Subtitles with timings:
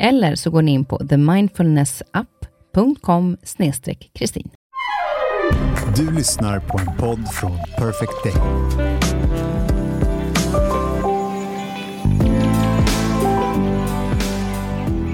[0.00, 3.36] Eller så går ni in på themindfulnessapp.com
[4.12, 4.50] kristin.
[5.96, 8.34] Du lyssnar på en podd från Perfect Day.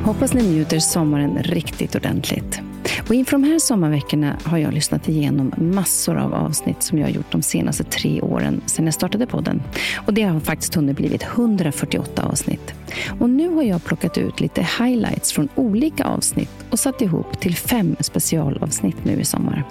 [0.05, 2.61] Hoppas ni njuter sommaren riktigt ordentligt.
[3.09, 7.13] Och inför de här sommarveckorna har jag lyssnat igenom massor av avsnitt som jag har
[7.13, 9.63] gjort de senaste tre åren sedan jag startade podden.
[10.07, 12.75] Och det har faktiskt hunnit blivit 148 avsnitt.
[13.21, 17.57] Och nu har jag plockat ut lite highlights från olika avsnitt och satt ihop till
[17.57, 19.65] fem specialavsnitt nu i sommar.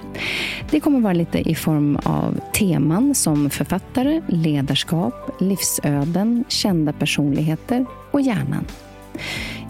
[0.69, 8.21] Det kommer vara lite i form av teman som författare, ledarskap, livsöden, kända personligheter och
[8.21, 8.65] hjärnan.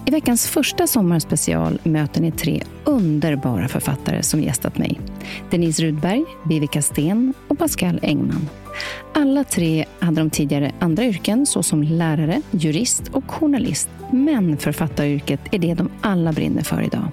[0.08, 5.00] I veckans första sommarspecial möter ni tre underbara författare som gästat mig.
[5.52, 8.50] Denise Rudberg, Vivica Sten och Pascal Engman.
[9.14, 13.89] Alla tre hade de tidigare andra yrken såsom lärare, jurist och journalist.
[14.12, 17.07] Men författaryrket är det de alla brinner för idag.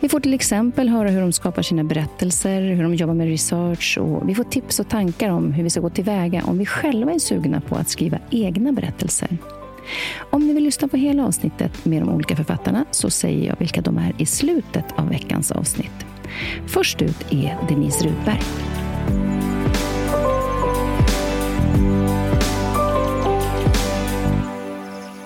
[0.00, 3.98] Vi får till exempel höra hur de skapar sina berättelser, hur de jobbar med research
[4.00, 7.12] och vi får tips och tankar om hur vi ska gå tillväga om vi själva
[7.12, 9.38] är sugna på att skriva egna berättelser.
[10.30, 13.80] Om ni vill lyssna på hela avsnittet med de olika författarna så säger jag vilka
[13.80, 16.06] de är i slutet av veckans avsnitt.
[16.66, 18.42] Först ut är Denise Rudberg.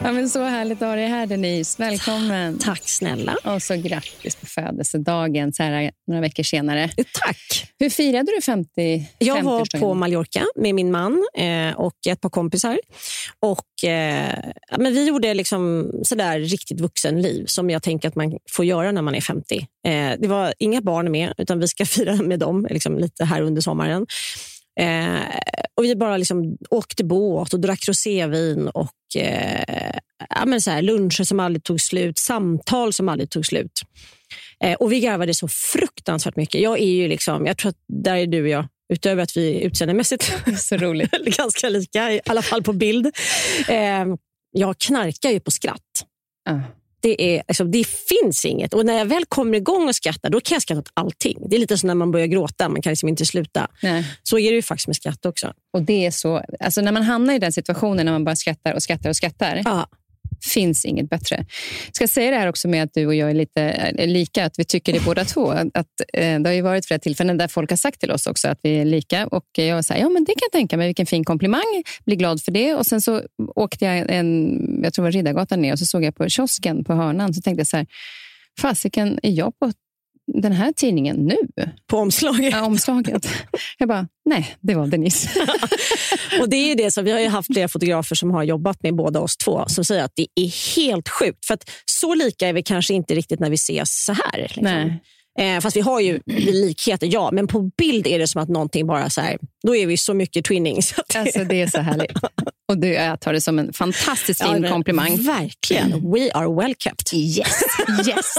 [0.02, 1.82] Ja, men så härligt att ha dig här, Denise.
[1.82, 2.58] Välkommen.
[2.58, 3.36] Tack snälla.
[3.44, 6.90] Och så grattis på födelsedagen så här några veckor senare.
[7.12, 7.72] Tack.
[7.78, 12.30] Hur firade du 50 Jag var på Mallorca med min man eh, och ett par
[12.30, 12.80] kompisar.
[13.40, 14.38] Och, eh,
[14.78, 19.02] men vi gjorde liksom sådär riktigt vuxenliv som jag tänker att man får göra när
[19.02, 19.56] man är 50.
[19.86, 23.42] Eh, det var inga barn med, utan vi ska fira med dem liksom lite här
[23.42, 24.06] under sommaren.
[24.78, 25.20] Eh,
[25.74, 30.82] och Vi bara liksom åkte båt och drack rosévin och eh, ja, men så här,
[30.82, 33.82] luncher som aldrig tog slut, samtal som aldrig tog slut.
[34.64, 36.60] Eh, och Vi garvade så fruktansvärt mycket.
[36.60, 39.62] Jag är ju liksom, jag tror att där är du och jag utöver att vi
[39.62, 41.10] utseendemässigt så roligt.
[41.36, 43.06] ganska lika, i alla fall på bild.
[43.68, 44.04] Eh,
[44.52, 46.04] jag knarkar ju på skratt.
[46.50, 46.60] Uh
[47.00, 48.74] det, är, alltså, det finns inget.
[48.74, 51.38] Och när jag väl kommer igång och skrattar, då kan jag skratta åt allting.
[51.48, 53.68] Det är lite som när man börjar gråta, man kan liksom inte sluta.
[53.82, 54.04] Nej.
[54.22, 55.52] Så är det ju faktiskt med skratt också.
[55.72, 58.74] Och det är så, alltså när man hamnar i den situationen, när man bara skrattar
[58.74, 59.88] och skrattar och skrattar, ja
[60.44, 61.36] finns inget bättre.
[61.86, 64.44] Jag ska säga det här också med att du och jag är lite eh, lika,
[64.44, 65.50] att vi tycker det båda två.
[65.50, 68.48] Att, eh, det har ju varit flera tillfällen där folk har sagt till oss också
[68.48, 69.26] att vi är lika.
[69.26, 72.42] Och jag säger, ja men det kan jag tänka mig, vilken fin komplimang, blir glad
[72.42, 72.74] för det.
[72.74, 73.22] Och sen så
[73.54, 76.84] åkte jag en, jag tror det var Riddargatan ner och så såg jag på kiosken
[76.84, 77.86] på hörnan, så tänkte jag så här,
[78.60, 79.72] fasiken, är jag på
[80.34, 81.36] den här tidningen nu.
[81.86, 82.52] På omslaget?
[82.52, 83.28] Ja, omslaget.
[83.78, 85.28] Jag bara, nej, det var Denise.
[86.40, 88.94] och det är det som, vi har ju haft flera fotografer som har jobbat med
[88.94, 91.46] båda oss två som säger att det är helt sjukt.
[91.46, 94.38] För att så lika är vi kanske inte riktigt när vi ses så här.
[94.38, 94.62] Liksom.
[94.62, 95.02] Nej.
[95.38, 97.30] Eh, fast vi har ju likheter, ja.
[97.32, 100.14] Men på bild är det som att någonting bara så här, då är vi så
[100.14, 100.94] mycket twinnings.
[101.14, 102.12] Alltså, det är så härligt.
[102.68, 105.16] Och du, jag tar det som en fantastiskt fin ja, komplimang.
[105.16, 106.12] Verkligen.
[106.12, 107.14] We are well kept.
[107.14, 107.62] Yes.
[108.08, 108.34] yes.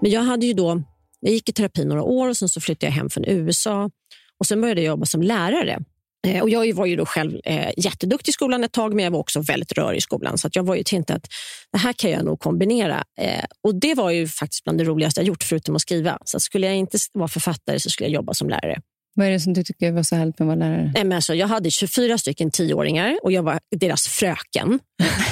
[0.00, 0.82] Men jag hade ju då,
[1.20, 3.90] jag gick i terapi några år och sen så flyttade jag hem från USA
[4.38, 5.78] och sen började jag jobba som lärare.
[6.26, 9.12] Eh, och jag var ju då själv eh, jätteduktig i skolan ett tag, men jag
[9.12, 10.38] var också väldigt rörig i skolan.
[10.38, 11.26] Så jag var ju tänkt att
[11.72, 13.04] det här kan jag nog kombinera.
[13.20, 16.18] Eh, och Det var ju faktiskt bland det roligaste jag gjort, förutom att skriva.
[16.24, 18.80] Så skulle jag inte vara författare så skulle jag jobba som lärare.
[19.14, 20.92] Vad är det som du tycker var så härligt med att vara lärare?
[20.94, 24.78] Nej, men alltså, jag hade 24 stycken tioåringar och jag var deras fröken.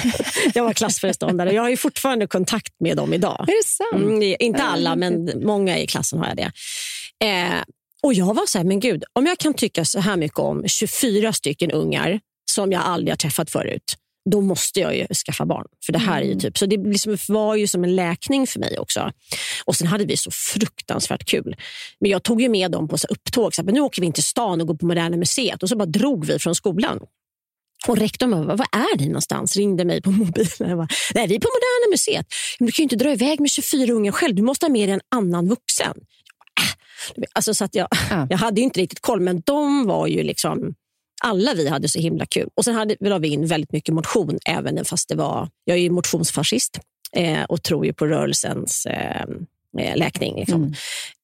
[0.53, 1.53] jag var klassföreståndare.
[1.53, 3.45] Jag har ju fortfarande kontakt med dem idag.
[3.49, 4.03] Är det sant?
[4.03, 6.51] Mm, inte alla, men många i klassen har jag det.
[7.25, 7.63] Eh,
[8.03, 10.67] och Jag var så här, men gud, om jag kan tycka så här mycket om
[10.67, 12.19] 24 stycken ungar
[12.51, 13.83] som jag aldrig har träffat förut,
[14.31, 15.65] då måste jag ju skaffa barn.
[15.85, 16.39] För det här är Mm.
[16.39, 19.11] typ, så det liksom var ju som en läkning för mig också.
[19.65, 21.55] Och Sen hade vi så fruktansvärt kul.
[21.99, 23.55] Men jag tog ju med dem på så upptåg.
[23.55, 25.63] Så här, men nu åker vi in till stan och går på Moderna Museet.
[25.63, 26.99] Och så bara drog vi från skolan.
[27.87, 29.55] Och rektorn bara, vad är ni någonstans?
[29.55, 30.47] Ringde mig på mobilen.
[30.69, 32.25] Jag bara, Nej, vi är på Moderna Museet.
[32.59, 34.35] Men du kan ju inte dra iväg med 24 ungar själv.
[34.35, 35.93] Du måste ha med dig en annan vuxen.
[37.33, 38.27] Alltså, så att jag, Ja.
[38.29, 40.73] jag hade ju inte riktigt koll, men de var ju liksom...
[41.23, 42.49] Alla vi hade så himla kul.
[42.55, 45.49] Och Sen hade, la vi in väldigt mycket motion, även fast det var...
[45.63, 46.79] Jag är ju motionsfascist
[47.11, 49.21] eh, och tror ju på rörelsens eh,
[49.79, 50.35] eh, läkning.
[50.39, 50.73] Liksom.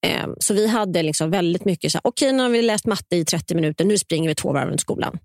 [0.04, 0.30] Mm.
[0.30, 3.16] Eh, så vi hade liksom väldigt mycket så här, okej nu har vi läst matte
[3.16, 5.18] i 30 minuter, nu springer vi två varv runt skolan.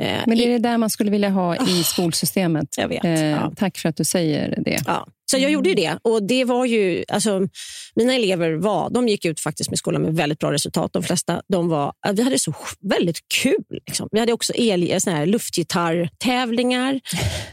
[0.00, 2.68] Eh, Men det är det där man skulle vilja ha i skolsystemet.
[2.78, 3.52] Jag vet, Eh, ja.
[3.56, 4.82] Tack för att du säger det.
[4.86, 5.06] Ja.
[5.30, 5.98] Så jag gjorde ju det.
[6.02, 7.48] Och det var ju, alltså,
[7.94, 10.92] mina elever var, de gick ut faktiskt med skolan med väldigt bra resultat.
[10.92, 13.64] De flesta de var, vi hade så väldigt kul.
[13.86, 14.08] Liksom.
[14.12, 17.00] Vi hade också el, såna här luftgitarrtävlingar.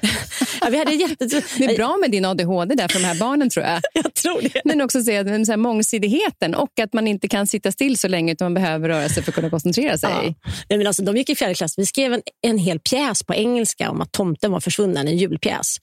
[0.62, 1.26] ja, vi hade jätte...
[1.26, 3.82] Det är bra med din ADHD där för de här barnen tror jag.
[3.94, 4.62] Jag tror det.
[4.66, 8.08] Men också se den så här mångsidigheten och att man inte kan sitta still så
[8.08, 10.10] länge utan man behöver röra sig för att kunna koncentrera sig.
[10.10, 10.34] Ja.
[10.70, 11.74] Nej, men alltså, de gick i fjärde klass.
[11.78, 15.78] Vi skrev en, en hel pjäs på engelska om att tomten var försvunnen, en julpjäs.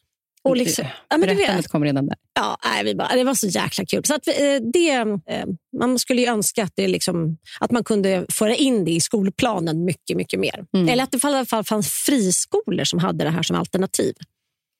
[0.49, 2.17] Och liksom, ja, du vet, Berättandet kommer redan där.
[2.35, 4.05] Ja, nej, vi bara, det var så jäkla kul.
[4.05, 4.35] Så att, eh,
[4.73, 5.47] det, eh,
[5.79, 9.85] man skulle ju önska att, det liksom, att man kunde föra in det i skolplanen
[9.85, 10.65] mycket, mycket mer.
[10.75, 10.89] Mm.
[10.89, 14.15] Eller att det i alla fall fanns friskolor som hade det här som alternativ.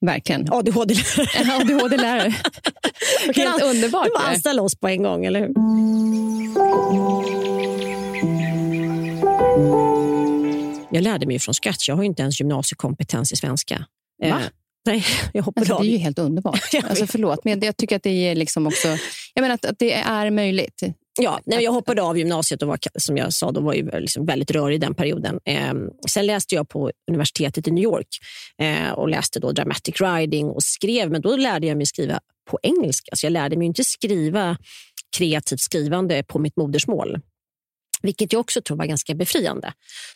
[0.07, 0.53] Verkligen.
[0.53, 0.95] ADHD.
[1.61, 2.35] ADHD-lärare.
[3.35, 4.05] Helt underbart.
[4.05, 5.55] Du bara anställa oss på en gång, eller hur?
[10.91, 11.89] Jag lärde mig från scratch.
[11.89, 13.85] Jag har inte ens gymnasiekompetens i svenska.
[14.23, 14.41] Eh, Va?
[14.87, 15.83] Nej, jag hoppade Alltså, av.
[15.83, 16.61] det är ju helt underbart.
[16.73, 16.85] Jag.
[16.85, 18.89] Alltså, förlåt, men jag tycker att det är liksom också...
[19.35, 20.83] Jag menar att, att det är möjligt.
[21.21, 24.27] Ja, nej, jag hoppade av gymnasiet och var, som jag sa, då var ju liksom
[24.27, 25.41] väldigt rörig den perioden.
[25.45, 25.75] Eh,
[26.09, 28.09] sen läste jag på universitetet i New York
[28.63, 32.21] eh, och läste då dramatic writing och skrev, men då lärde jag mig skriva
[32.51, 33.17] på engelska.
[33.17, 34.57] Så jag lärde mig inte skriva
[35.17, 37.21] kreativt skrivande på mitt modersmål.
[38.03, 39.73] Vilket jag också tror var ganska befriande.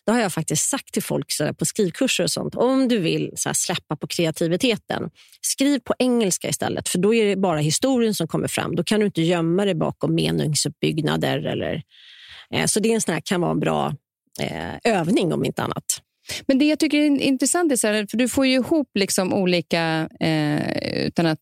[0.07, 2.55] Det har jag faktiskt sagt till folk så där, på skrivkurser och sånt.
[2.55, 6.89] Om du vill så här, släppa på kreativiteten, skriv på engelska istället.
[6.89, 8.77] För då är det bara historien som kommer fram.
[8.77, 11.39] Då kan du inte gömma dig bakom meningsuppbyggnader.
[11.39, 11.83] Eller,
[12.55, 13.95] eh, så det är en sån här, kan vara en bra
[14.41, 16.03] eh, övning om inte annat.
[16.47, 19.33] Men det jag tycker är intressant är så här, för du får ju ihop liksom
[19.33, 21.39] olika, eh, utan att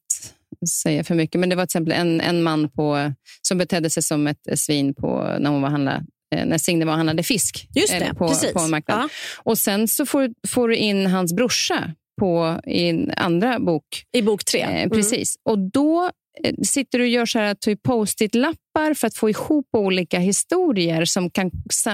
[0.69, 3.13] säga för mycket, men det var till exempel en, en man på,
[3.43, 6.97] som betedde sig som ett svin på, när hon var handla, när Signe var och
[6.97, 8.53] handlade fisk Just eller det, på, precis.
[8.53, 8.99] på en marknad.
[8.99, 13.85] Ja, Och sen så får, får du in hans brorsa på, i en andra bok.
[14.13, 14.61] I bok tre.
[14.61, 14.91] Eh, Mm.
[14.91, 15.37] precis.
[15.45, 16.11] Och då
[16.45, 21.05] eh, sitter du och gör så här, typ post-it-lappar för att få ihop olika historier
[21.05, 21.51] som kan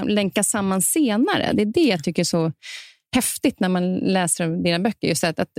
[0.06, 1.50] länka samman senare.
[1.55, 2.53] Det är det jag tycker är så
[3.15, 5.09] häftigt när man läser dina böcker.
[5.09, 5.50] Just att, att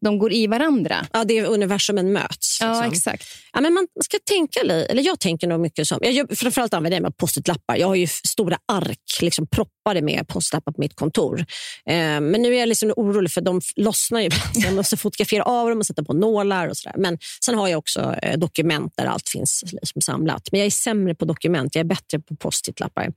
[0.00, 1.06] de går i varandra.
[1.12, 2.58] Ja, det är universumen möts.
[2.60, 2.92] Ja, liksom.
[2.92, 3.28] exakt.
[3.52, 6.74] Ja, men man ska tänka lite, eller jag tänker nog mycket som, jag gör, framförallt
[6.74, 7.76] använder jag post-it-lappar.
[7.76, 11.38] Jag har ju stora ark liksom proppade med post-it-lappar på mitt kontor.
[11.86, 14.66] Eh, men nu är jag liksom orolig för de lossnar ju ibland.
[14.66, 16.96] Jag måste fotografera av dem och sätta på nålar och sådär.
[16.98, 20.48] Men sen har jag också eh, dokument där allt finns liksom samlat.
[20.52, 23.12] Men jag är sämre på dokument, jag är bättre på post-it-lappar.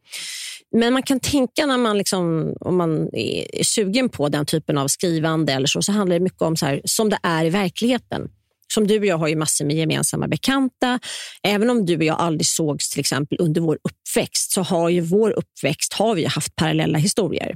[0.72, 4.78] Men man kan tänka när man, liksom, om man är är sugen på den typen
[4.78, 7.46] av skrivande eller så, så handlar det mycket om Liksom så här, som det är
[7.46, 8.30] i verkligheten.
[8.74, 11.00] Som du och jag har ju massor med gemensamma bekanta.
[11.44, 15.02] Även om du och jag aldrig sågs till exempel under vår uppväxt så har ju
[15.02, 17.56] vår uppväxt har vi haft parallella historier.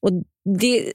[0.00, 0.10] Och
[0.58, 0.92] det,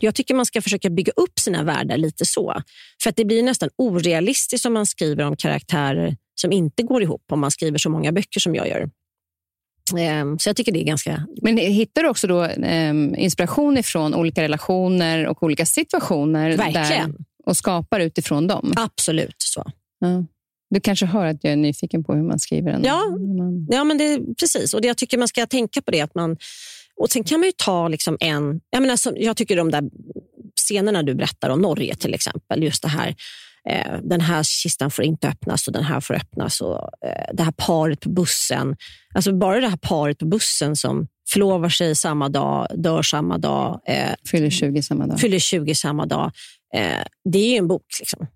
[0.00, 2.62] jag tycker man ska försöka bygga upp sina världar lite så.
[3.02, 7.24] För att det blir nästan orealistiskt om man skriver om karaktärer som inte går ihop
[7.32, 8.90] om man skriver så många böcker som jag gör.
[9.98, 11.26] Ehm, Så jag tycker det är ganska...
[11.42, 17.10] Men hittar du också då, ehm, inspiration ifrån olika relationer och olika situationer Verkligen.
[17.12, 17.14] Där,
[17.46, 18.72] och skapar utifrån dem?
[18.76, 19.64] Absolut så.
[19.98, 20.24] Ja.
[20.70, 23.02] Du kanske hör att jag är nyfiken på hur man skriver en Ja.
[23.10, 23.66] roman.
[23.70, 24.74] Ja, men det, precis.
[24.74, 26.00] Och det, jag tycker man ska tänka på det.
[26.00, 26.36] Att man,
[26.96, 28.60] och Sen kan man ju ta liksom en...
[28.70, 29.82] Jag, menar, jag tycker de där
[30.60, 32.62] scenerna du berättar om Norge till exempel.
[32.62, 33.14] Just det här,
[33.68, 36.60] eh, den här kistan får inte öppnas och den här får öppnas.
[36.60, 38.76] Och, eh, det här paret på bussen.
[39.14, 43.80] Alltså bara det här paret på bussen som förlovar sig samma dag, dör samma dag,
[43.86, 45.20] eh, Fyller 20 samma dag.
[45.20, 46.32] fyller 20 samma dag.
[46.74, 47.86] Eh, det är ju en bok.
[48.00, 48.26] Liksom.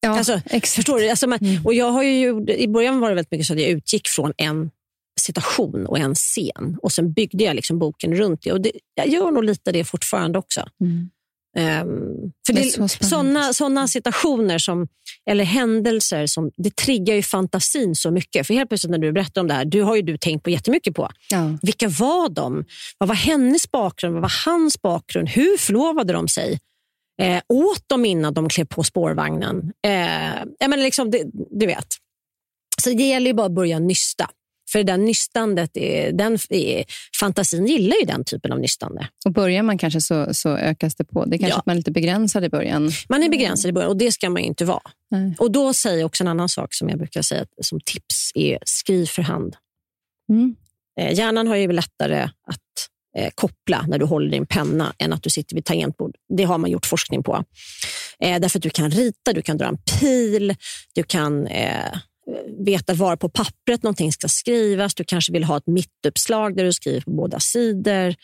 [0.00, 0.68] ja, alltså, exakt.
[0.74, 1.08] Förstår du?
[1.10, 1.66] Alltså, man, Mm.
[1.66, 4.32] och jag har ju, I början var det väldigt mycket så att jag utgick från
[4.36, 4.70] en
[5.20, 6.78] situation och en scen.
[6.82, 8.52] Och Sen byggde jag liksom boken runt det.
[8.52, 10.68] Och det, Jag gör nog lite det fortfarande också.
[10.80, 11.10] Mm.
[11.58, 14.88] Um, för Det är det, såna, såna situationer som,
[15.30, 18.46] eller händelser som, det triggar ju fantasin så mycket.
[18.46, 20.50] För helt plötsligt när du berättar om det här, du har ju du tänkt på
[20.50, 21.10] jättemycket på.
[21.30, 21.58] Ja.
[21.62, 22.64] Vilka var de?
[22.98, 24.14] Vad var hennes bakgrund?
[24.14, 25.28] Vad var hans bakgrund?
[25.28, 26.58] Hur förlovade de sig?
[27.22, 29.72] Eh, åt de innan de klev på spårvagnen?
[29.86, 31.86] Eh, menar liksom, det, du vet.
[32.82, 34.30] Så det gäller ju bara att börja nysta.
[34.72, 36.84] För det där nystandet, är, den, är,
[37.20, 39.08] fantasin gillar ju den typen av nystande.
[39.24, 41.24] Och börjar man kanske så, så ökas det på.
[41.24, 41.58] Det är kanske Ja.
[41.58, 42.90] att man är lite begränsad i början.
[43.08, 44.82] Man är begränsad i början och det ska man inte vara.
[45.10, 45.34] Nej.
[45.38, 48.30] Och Då säger jag också en annan sak som jag brukar säga som tips.
[48.34, 49.56] är Skriv för hand.
[50.30, 50.54] Mm.
[51.00, 52.58] Eh, hjärnan har ju lättare att
[53.18, 56.14] eh, koppla när du håller din penna än att du sitter vid tangentbord.
[56.36, 57.44] Det har man gjort forskning på.
[58.20, 60.54] Eh, därför att du kan rita, du kan dra en pil,
[60.94, 61.92] du kan eh,
[62.58, 64.94] veta var på pappret någonting ska skrivas.
[64.94, 68.14] Du kanske vill ha ett mittuppslag där du skriver på båda sidor.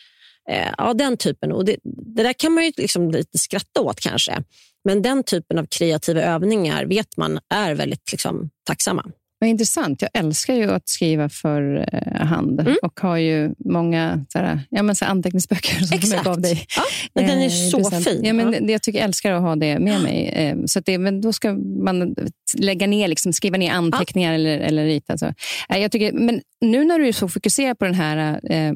[0.49, 1.51] Eh, ja, den typen.
[1.51, 1.77] Och det,
[2.15, 4.43] det där kan man ju liksom lite skratta åt kanske.
[4.83, 9.05] Men den typen av kreativa övningar vet man är väldigt liksom, tacksamma.
[9.39, 10.01] Vad intressant.
[10.01, 12.75] Jag älskar ju att skriva för eh, hand Mm.
[12.81, 16.13] och har ju många såhär, ja, men, så anteckningsböcker som Exakt.
[16.15, 16.65] jag gav dig.
[16.75, 16.81] Ja,
[17.13, 18.03] men den är Eh, så present.
[18.03, 18.21] fin.
[18.25, 18.59] Ja, men Ja.
[18.71, 20.27] jag tycker jag älskar att ha det med mig.
[20.27, 21.53] Eh, så det, men då ska
[21.83, 22.15] man
[22.57, 25.17] lägga ner, liksom, skriva ner anteckningar eller, eller rita.
[25.17, 25.25] Så.
[25.69, 28.73] Eh, Jag tycker, men nu när du är så fokuserad på den här, eh,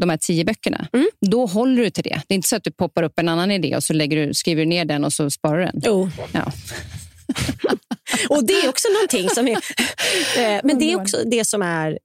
[0.00, 1.06] de här tio böckerna, Mm.
[1.26, 2.20] då håller du till det.
[2.28, 4.34] Det är inte så att du poppar upp en annan idé och så lägger du,
[4.34, 5.80] skriver du ner den och så sparar du den.
[5.84, 6.08] Jo.
[6.32, 6.52] Ja.
[8.28, 9.56] Och det är också någonting som är...
[10.38, 11.98] Eh, men det är också det som är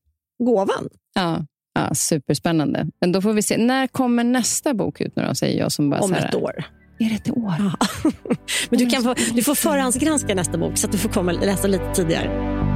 [0.44, 0.90] gåvan.
[1.16, 1.46] Ja.
[1.74, 2.88] Ja, superspännande.
[3.02, 3.58] Men då får vi se.
[3.58, 6.66] När kommer nästa bok ut nu då, säger jag som bara Om ett år.
[7.00, 7.54] Är det ett år?
[7.60, 7.88] Ja.
[8.70, 11.68] Men du, kan få, du får förhandsgranska nästa bok så att du får komma läsa
[11.68, 12.69] lite tidigare.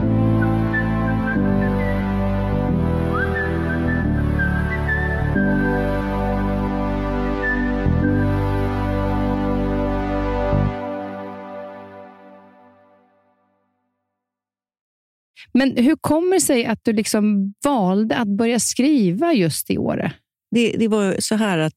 [15.53, 20.13] Men hur kommer det sig att du liksom valde att börja skriva just i Åre?
[20.51, 21.75] Det, det var så här att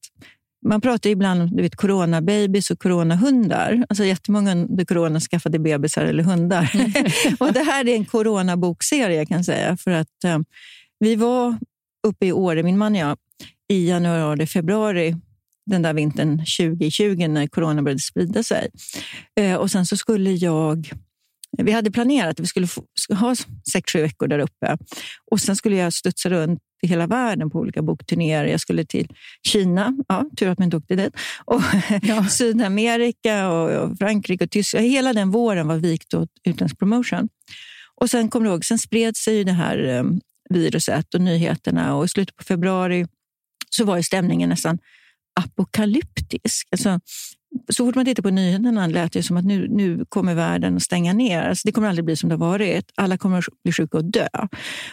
[0.65, 3.85] man pratar ibland om du vet, coronababys och coronahundar.
[3.89, 6.71] Alltså jättemånga under corona skaffade bebisar eller hundar.
[7.39, 9.77] och det här är en coronabokserie kan jag säga.
[9.77, 10.39] För att eh,
[10.99, 11.57] vi var
[12.07, 13.17] uppe i Åre, min man och jag,
[13.69, 15.15] i januari, februari
[15.65, 18.69] den där vintern 2020 när corona började sprida sig.
[19.39, 20.89] Eh, och sen så skulle jag
[21.57, 23.35] vi hade planerat att vi skulle få, ha
[23.71, 24.77] sex, sju veckor där uppe.
[25.31, 28.45] Och Sen skulle jag studsa runt i hela världen på olika bokturnéer.
[28.45, 29.07] Jag skulle till
[29.47, 31.13] Kina, ja, tur att man inte åkte dit,
[31.45, 31.61] och
[32.31, 34.85] Sydamerika, och, Frankrike och Tyskland.
[34.85, 37.29] Hela den våren var vikt åt utländsk promotion.
[37.95, 40.03] Och sen kommer ihåg, sen spred sig det här eh,
[40.49, 43.07] viruset och nyheterna och i slutet på februari
[43.69, 44.79] så var ju stämningen nästan
[45.39, 46.67] apokalyptisk.
[46.71, 46.99] Alltså,
[47.69, 50.83] så fort man tittar på nyheterna lät det som att nu, nu kommer världen att
[50.83, 51.41] stänga ner.
[51.41, 52.91] Alltså, det kommer aldrig bli som det har varit.
[52.95, 54.27] Alla kommer att bli sjuka och dö.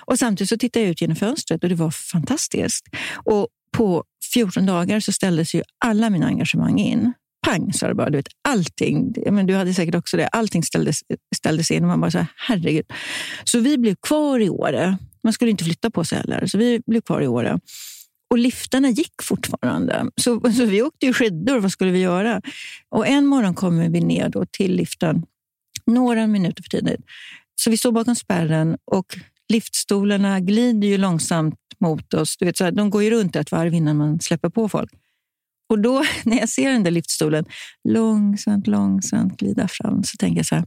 [0.01, 2.87] Och samtidigt så tittade jag ut genom fönstret och det var fantastiskt.
[3.25, 7.13] Och på 14 dagar så ställdes ju alla mina engagemang in.
[7.47, 8.11] Pang, sa det bara.
[8.11, 9.15] Du vet, allting.
[9.31, 10.29] Men du hade säkert också det.
[10.29, 11.01] Allting ställdes,
[11.37, 12.85] ställdes in och man bara så här, herregud.
[13.45, 14.99] Så vi blev kvar i Åre.
[15.25, 16.47] Man skulle inte flytta på sig heller.
[16.47, 17.61] Så vi blev kvar i Åre.
[18.35, 20.11] Och liftarna gick fortfarande.
[20.17, 21.59] Så, så vi åkte ju skidor.
[21.59, 22.43] Vad skulle vi göra?
[22.89, 25.27] Och en morgon kommer vi ner då till liften
[25.87, 27.01] några minuter för tidigt.
[27.55, 32.37] Så vi står bakom spärren och liftstolarna glider ju långsamt mot oss.
[32.37, 34.91] Du vet, så här, de går ju runt ett varv innan man släpper på folk.
[35.69, 37.45] Och då när jag ser den där liftstolen
[37.89, 40.65] långsamt, långsamt glida fram så tänker jag så här,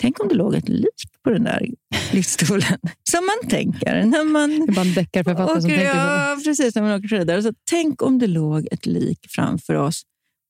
[0.00, 1.66] tänk om det låg ett lik på den där
[2.12, 2.78] liftstolen.
[3.10, 5.98] Som man tänker när man Det är bara en deckarförfattare som åker, tänker så.
[5.98, 7.40] ja, precis, när man åker skidor.
[7.40, 10.02] Så tänk om det låg ett lik framför oss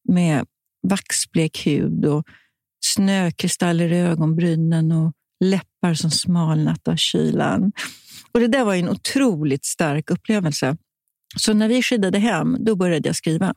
[0.08, 0.46] med
[0.88, 2.24] vaxblek hud och
[2.84, 5.12] snökristaller i ögonbrynen och
[5.44, 7.72] läppar som smalnat av kylan.
[8.32, 10.76] Och Det där var en otroligt stark upplevelse.
[11.36, 13.54] Så när vi skidade hem, då började jag skriva.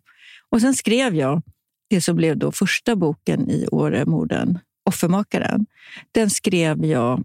[0.50, 1.42] Och Sen skrev jag
[1.90, 5.66] det som blev då första boken i Åremorden, Offermakaren.
[6.12, 7.24] Den skrev jag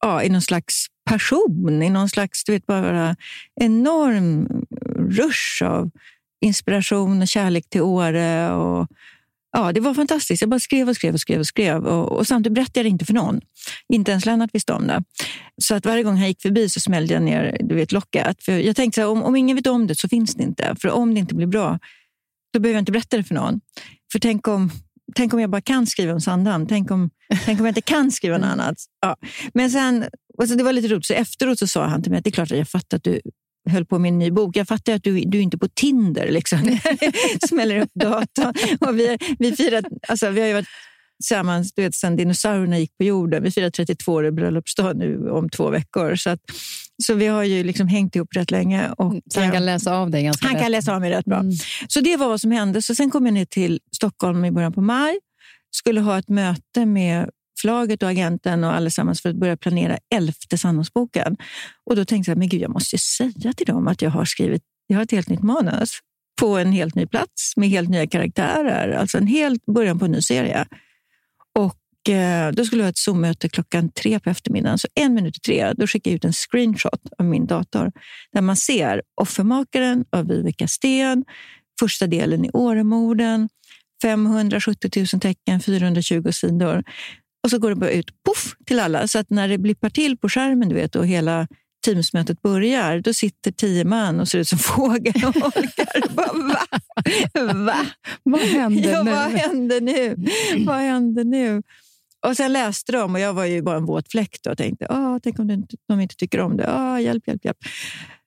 [0.00, 3.16] ja, i någon slags passion, i någon slags du vet, bara
[3.60, 4.48] enorm
[4.96, 5.90] rush av
[6.40, 8.52] inspiration och kärlek till Åre.
[8.52, 8.88] Och,
[9.52, 10.42] ja, det var fantastiskt.
[10.42, 11.40] Jag bara skrev och skrev och skrev.
[11.40, 13.40] Och skrev och, och samtidigt berättade jag det inte för någon.
[13.88, 15.04] Inte ens Lennart visste om det.
[15.62, 18.42] Så att varje gång han gick förbi så smällde jag ner du vet, locket.
[18.42, 20.76] För jag tänkte så här, om, om ingen vet om det så finns det inte.
[20.80, 21.78] För om det inte blir bra,
[22.52, 23.60] då behöver jag inte berätta det för någon.
[24.12, 24.70] För tänk om
[25.14, 26.66] tänk om jag bara kan skriva om Sandhamn.
[26.66, 27.10] Tänk om,
[27.44, 28.76] tänk om jag inte kan skriva något annat.
[29.00, 29.16] Ja.
[29.54, 30.04] Men sen,
[30.40, 32.32] alltså det var lite roligt, så efteråt så sa han till mig att det är
[32.32, 33.20] klart att jag fattar att du
[33.70, 34.56] höll på med en ny bok.
[34.56, 36.30] Jag fattar att du, du är inte på Tinder.
[36.30, 36.78] Liksom.
[37.48, 38.54] Smäller upp datorn.
[38.80, 40.68] Och vi, vi, firat, alltså, vi har ju varit
[41.20, 43.42] tillsammans du vet, sedan dinosaurierna gick på jorden.
[43.42, 46.16] Vi firar 32 år bröllopsdag nu om två veckor.
[46.16, 46.40] Så, att,
[47.02, 48.90] så vi har ju liksom hängt ihop rätt länge.
[48.90, 50.70] Och, Så han kan läsa av dig ganska han kan lätt.
[50.70, 51.38] läsa av mig rätt bra.
[51.38, 51.52] Mm.
[51.88, 52.82] Så det var vad som hände.
[52.82, 55.18] Så sen kom jag ner till Stockholm i början på maj.
[55.70, 60.58] Skulle ha ett möte med förlaget och agenten och allesammans för att börja planera elfte
[60.58, 61.36] Sandhamnsboken.
[61.86, 64.24] Och då tänkte jag, men gud, jag måste ju säga till dem att jag har
[64.24, 65.90] skrivit jag har ett helt nytt manus
[66.40, 68.92] på en helt ny plats med helt nya karaktärer.
[68.92, 70.66] Alltså en helt början på en ny serie.
[72.02, 74.78] Och eh, Då skulle jag ha ett Zoom-möte klockan tre på eftermiddagen.
[74.78, 77.92] Så en minut i tre, då skickade jag ut en screenshot av min dator
[78.32, 81.24] där man ser Offermakaren av Vivica Sten,
[81.80, 83.48] första delen i Åremorden,
[84.02, 86.84] 570 000 tecken, 420 sidor.
[87.44, 89.08] Och så går det bara ut poff till alla.
[89.08, 91.46] Så att när det blippar till på skärmen du vet, och hela
[91.84, 96.14] Teamsmötet börjar, då sitter tio man och ser ut som fågelholkar.
[96.14, 97.52] Bara, Va?
[97.54, 97.86] Va?
[98.22, 99.10] Vad händer Ja, nu?
[99.10, 100.16] vad hände nu?
[100.66, 101.62] Vad hände nu?
[102.26, 104.86] Och sen läste de och jag var ju bara en våt fläck då och tänkte,
[104.90, 106.74] Åh, tänk om de inte, de inte tycker om det.
[106.76, 107.58] Åh, hjälp, hjälp, hjälp.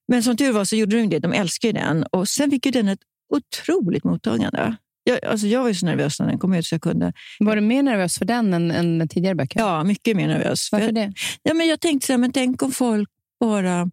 [0.07, 1.19] Men som tur var så gjorde de det.
[1.19, 2.03] De älskar ju den.
[2.03, 2.99] Och sen fick ju den ett
[3.33, 4.75] otroligt mottagande.
[5.03, 7.13] Jag, alltså jag var så nervös när den kom ut så jag kunde...
[7.39, 9.59] Var du mer nervös för den än, än tidigare böcker?
[9.59, 10.69] Ja, mycket mer nervös.
[10.69, 11.13] För Varför jag, det?
[11.43, 13.09] ja, men jag tänkte så här, men tänk om folk
[13.39, 13.89] bara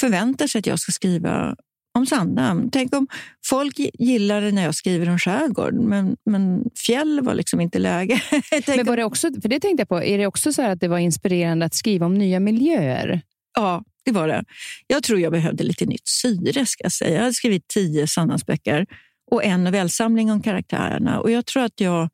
[0.00, 1.56] förväntar sig att jag ska skriva
[1.98, 2.70] om Sandhamn.
[2.70, 3.06] Tänk om
[3.44, 8.22] folk gillar det när jag skriver om skärgården, men, men fjäll var liksom inte läge.
[8.66, 10.80] Men var det också, för det tänkte jag på, är det också så här att
[10.80, 13.20] det var inspirerande att skriva om nya miljöer?
[13.56, 14.44] Ja, det var det.
[14.86, 16.66] Jag tror jag behövde lite nytt syre.
[16.66, 17.14] Ska jag, säga.
[17.14, 18.86] jag hade skrivit tio Sandhamnsböcker
[19.30, 21.20] och en novellsamling om karaktärerna.
[21.20, 22.08] Och jag tror att jag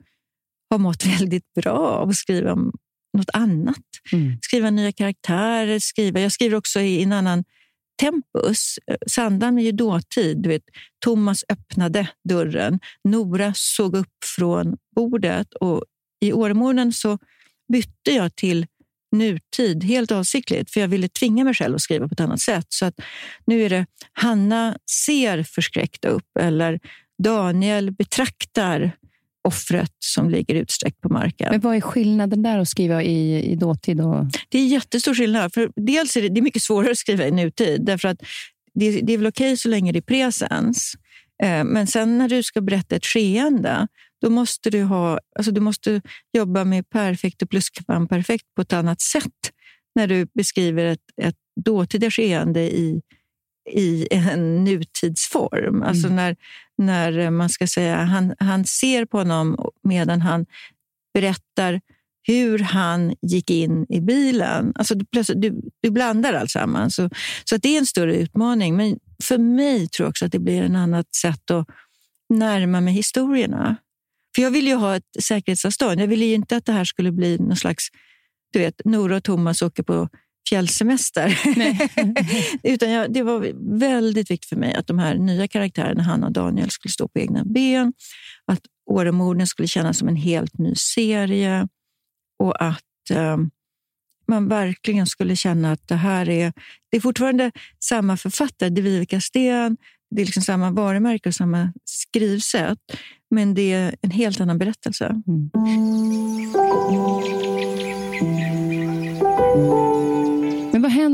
[0.71, 2.73] har mått väldigt bra av att skriva om
[3.17, 3.85] något annat.
[4.13, 4.39] Mm.
[4.43, 5.79] Skriva nya karaktärer.
[5.79, 6.21] Skriva.
[6.21, 7.45] Jag skriver också i en annan
[8.01, 8.79] tempus.
[9.07, 10.43] Sandhamn är ju dåtid.
[10.43, 10.63] Du vet,
[11.05, 12.81] Thomas öppnade dörren.
[13.05, 15.55] Nora såg upp från bordet.
[15.55, 15.85] Och
[16.21, 17.19] I Åremorden så
[17.73, 18.67] bytte jag till
[19.13, 22.67] nutid helt avsiktligt, för jag ville tvinga mig själv att skriva på ett annat sätt.
[22.69, 22.95] Så att
[23.47, 26.81] nu är det Hanna ser förskräckt upp eller
[27.23, 28.93] Daniel betraktar
[29.47, 31.49] offret som ligger utsträckt på marken.
[31.51, 34.01] Men vad är skillnaden där att skriva i, i dåtid?
[34.01, 34.25] Och...
[34.49, 35.55] Det är jättestor skillnad.
[35.55, 38.19] För dels är det, det är mycket svårare att skriva i nutid, därför att
[38.75, 40.93] det, det är väl okej så länge det är presens.
[41.43, 43.89] Eh, Men sen när du ska berätta ett skeende,
[44.23, 46.01] då måste du, ha, alltså du måste
[46.37, 49.53] jobba med perfekt och pluskamperfekt på ett annat sätt
[49.95, 53.01] när du beskriver ett, ett dåtida skeende i,
[53.69, 55.83] i en nutidsform.
[55.83, 56.37] Alltså när,
[56.79, 60.47] när man ska säga han, han ser på honom medan han
[61.15, 61.81] berättar
[62.23, 64.73] hur han gick in i bilen.
[64.75, 66.95] Alltså du, du, blandar alltsammans.
[66.95, 67.11] Så,
[67.45, 68.77] så det är en större utmaning.
[68.77, 71.67] Men för mig tror jag också att det blir ett annat sätt att
[72.29, 73.77] närma mig historierna.
[74.35, 76.01] För jag vill ju ha ett säkerhetsavstånd.
[76.01, 77.89] Jag ville ju inte att det här skulle bli någon slags...
[78.53, 80.09] Du vet, Nora och Thomas åker på
[80.49, 81.41] fjällsemester.
[82.63, 86.33] Utan jag, det var väldigt viktigt för mig att de här nya karaktärerna, Hanna och
[86.33, 87.93] Daniel, skulle stå på egna ben.
[88.47, 91.69] Att Åremorden skulle kännas som en helt ny serie.
[92.39, 93.37] Och att eh,
[94.29, 96.53] man verkligen skulle känna att det här är...
[96.91, 97.53] Det är fortfarande
[97.85, 99.77] samma författare, det är Vivica Sten,
[100.11, 102.79] det är liksom samma varumärke och samma skrivsätt.
[103.31, 105.23] Men det är en helt annan berättelse.
[105.27, 105.51] Mm.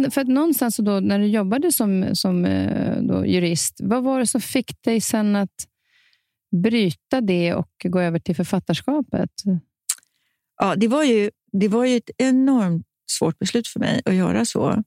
[0.02, 0.10] Men?
[0.10, 4.26] För att någonstans då, när du jobbade som, som eh, då, jurist, vad var det
[4.26, 5.66] som fick dig sen att
[6.62, 9.30] bryta det och gå över till författarskapet?
[10.56, 14.44] Ja, det, var ju, det var ju ett enormt svårt beslut för mig att göra
[14.44, 14.82] så.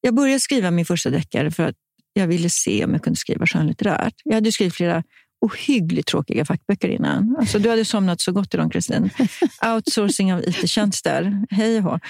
[0.00, 1.76] Jag började skriva min första deckare för att
[2.12, 4.14] jag ville se om jag kunde skriva skönlitterärt.
[4.24, 5.02] Jag hade skrivit flera
[5.42, 7.36] ohyggligt tråkiga fackböcker innan.
[7.38, 9.10] Alltså, du hade somnat så gott i dem, Kristin.
[9.74, 12.00] Outsourcing av IT-tjänster, hej och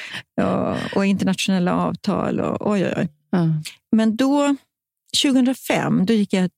[0.97, 2.41] och internationella avtal.
[2.41, 3.09] Och, oj, oj, oj.
[3.31, 3.49] Ja.
[3.97, 4.57] Men då,
[5.23, 6.53] 2005, då gick jag ett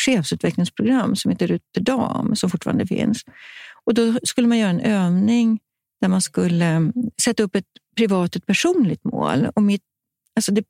[0.00, 3.24] chefsutvecklingsprogram som heter Rotterdam, som fortfarande finns.
[3.84, 5.58] Och då skulle man göra en övning
[6.00, 7.64] där man skulle mm, sätta upp ett
[7.96, 9.48] privat ett personligt mål.
[9.54, 9.82] Och mitt,
[10.36, 10.64] alltså det,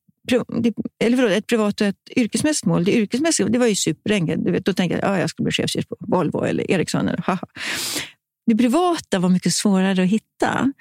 [1.04, 2.84] eller förlåt, ett privat och ett yrkesmässigt mål.
[2.84, 4.44] Det yrkesmässiga det var ju superenkelt.
[4.44, 7.08] Du vet, då tänkte jag att ah, jag skulle bli chefsjurist på Volvo eller Ericsson.
[7.08, 7.46] Eller, haha.
[8.46, 10.72] Det privata var mycket svårare att hitta.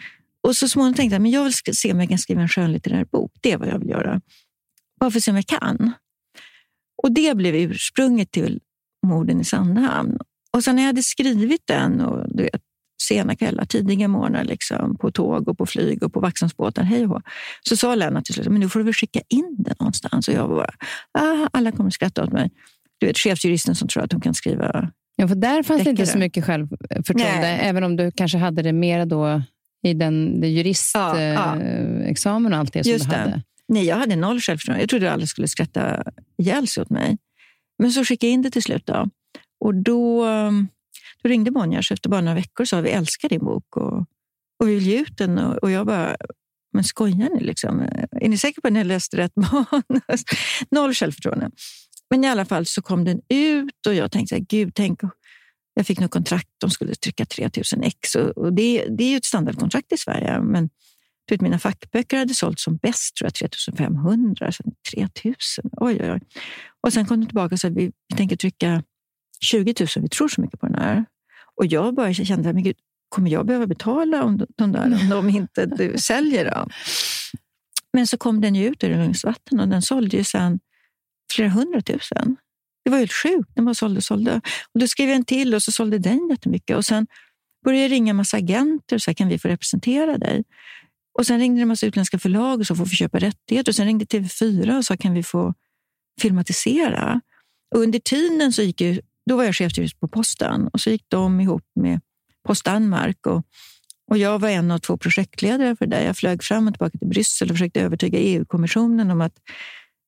[0.43, 3.05] Och så småningom tänkte jag men jag vill se om jag kan skriva en skönlitterär
[3.05, 3.31] bok.
[3.41, 4.21] Det är vad jag vill göra.
[4.99, 5.93] Bara för att se om jag kan.
[7.03, 8.59] Och det blev ursprunget till
[9.07, 10.17] morden i Sandhamn.
[10.51, 12.61] Och sen när jag hade skrivit den och du vet,
[13.01, 16.83] sena kvällar, tidiga morgnar liksom, på tåg och på flyg och på Vaxholmsbåtar.
[16.83, 17.21] Hej och hå.
[17.61, 20.27] Så sa Lennart till slut, men nu får du väl skicka in det någonstans.
[20.27, 20.69] Och jag bara,
[21.19, 22.49] ah, alla kommer att skratta åt mig.
[22.99, 26.01] Du vet, chefsjuristen som tror att hon kan skriva Ja, för där fanns det inte
[26.01, 26.13] Deckare.
[26.13, 27.59] så mycket självförtroende, Nej.
[27.63, 29.41] även om du kanske hade det mer då
[29.83, 30.53] i den, det Ja,
[31.19, 31.55] ja.
[31.57, 33.17] juristexamen och allt det som Just du det.
[33.17, 33.43] hade.
[33.67, 34.81] Nej, jag hade noll självförtroende.
[34.83, 36.03] Jag trodde alla skulle skratta
[36.37, 37.17] ihjäl sig åt mig.
[37.79, 38.85] Men så skickade jag in det till slut.
[38.85, 39.09] Då.
[39.65, 40.25] Och då,
[41.23, 43.97] då ringde Bonniers efter bara några veckor och sa vi älskar din bok och,
[44.59, 45.39] och vi vill ge ut den.
[45.39, 46.17] Och, och jag bara,
[46.73, 47.39] men skojar ni?
[47.39, 47.79] Liksom?
[48.11, 50.23] Är ni säkra på att ni har läst rätt manus?
[50.71, 51.49] Noll självförtroende.
[52.09, 54.99] Men i alla fall så kom den ut och jag tänkte, så här, gud, tänk
[55.73, 58.15] jag fick något kontrakt, de skulle trycka 3000 ex.
[58.15, 60.69] Och, och det, det är ju ett standardkontrakt i Sverige, men
[61.31, 64.51] vet, mina fackböcker hade sålt som bäst tror jag 3500,
[64.91, 65.69] 3000.
[65.71, 66.19] Oj, oj, oj.
[66.83, 68.83] Och sen kom de tillbaka och sa vi, vi tänker trycka
[69.41, 71.05] 20 000, vi tror så mycket på den här.
[71.55, 72.75] Och jag bara kände, men gud,
[73.09, 76.69] kommer jag behöva betala om de, där om de inte du, säljer dem?
[77.93, 80.59] Men så kom den ju ut ur Lugnsvatten och den sålde ju sen
[81.33, 82.37] flera hundratusen.
[82.85, 83.49] Det var helt sjukt.
[83.55, 84.41] Den bara sålde och sålde.
[84.73, 86.77] Och då skrev jag en till och så sålde den jättemycket.
[86.77, 87.07] Och sen
[87.65, 90.43] började jag ringa en massa agenter och sa, kan vi få representera dig?
[91.19, 93.71] Och sen ringde en massa utländska förlag och så får vi köpa rättigheter.
[93.71, 95.53] Och sen ringde TV4 och sa, kan vi få
[96.21, 97.21] filmatisera?
[97.75, 101.05] Och under tiden så gick ju, då var jag chefsjurist på Posten och så gick
[101.07, 101.99] de ihop med
[102.47, 103.43] Post Danmark och,
[104.11, 106.03] och jag var en av två projektledare för det.
[106.03, 109.33] Jag flög fram och tillbaka till Bryssel och försökte övertyga EU-kommissionen om att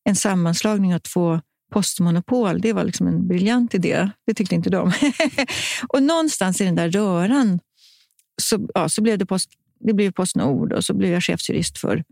[0.03, 4.09] en sammanslagning av två postmonopol, det var liksom en briljant idé.
[4.25, 4.91] Det tyckte inte de.
[5.89, 7.59] och någonstans i den där röran
[8.41, 12.03] så, ja, så blev det, post, det blev Postnord och så blev jag chefsjurist för,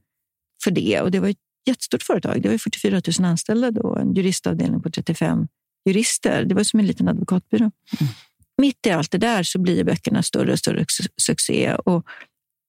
[0.63, 1.02] för det.
[1.02, 2.41] Och det var ett jättestort företag.
[2.41, 5.48] Det var 44 000 anställda då, en juristavdelning på 35
[5.88, 6.45] jurister.
[6.45, 7.71] Det var som en liten advokatbyrå.
[8.00, 8.13] Mm.
[8.62, 12.06] Mitt i allt det där så blir böckerna större och större su- succé och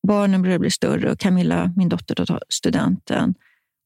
[0.06, 3.34] barnen börjar bli större och Camilla, min dotter, då tar studenten.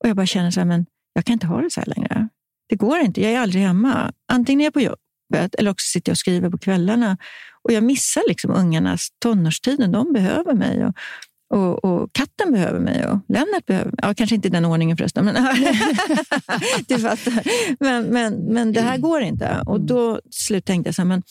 [0.02, 2.28] Och jag bara känner så här, men jag kan inte ha det så här längre.
[2.68, 3.20] Det går inte.
[3.22, 4.12] Jag är aldrig hemma.
[4.32, 7.16] Antingen är jag på jobbet eller också sitter jag och skriver på kvällarna.
[7.62, 9.92] Och jag missar liksom ungarnas tonårstiden.
[9.92, 10.84] De behöver mig.
[10.84, 10.94] Och,
[11.52, 13.98] och, och katten behöver mig och Lennart behöver mig.
[14.02, 15.24] Ja, kanske inte i den ordningen förresten.
[15.24, 15.34] Men,
[16.88, 17.42] du fattar.
[17.80, 19.62] Men, men, men det här går inte.
[19.66, 21.22] Och då slut tänkte jag så här, men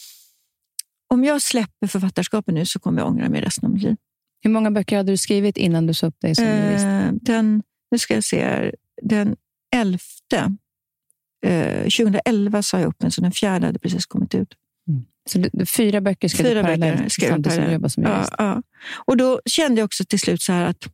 [1.08, 3.96] om jag släpper författarskapet nu så kommer jag ångra mig resten av mitt liv.
[4.42, 6.46] Hur många böcker hade du skrivit innan du sa upp dig som?
[6.46, 8.76] Eh, den, nu ska jag se här.
[9.02, 9.36] Den
[9.76, 9.98] 11
[11.46, 14.54] eh, 2011 sa jag upp den, så den fjärde hade precis kommit ut.
[15.32, 18.34] Så du, fyra böcker skrev Fyra du parallellt samtidigt som du jobbade som jurist?
[18.38, 18.62] Ja, ja.
[19.06, 20.88] Och då kände jag också till slut så här att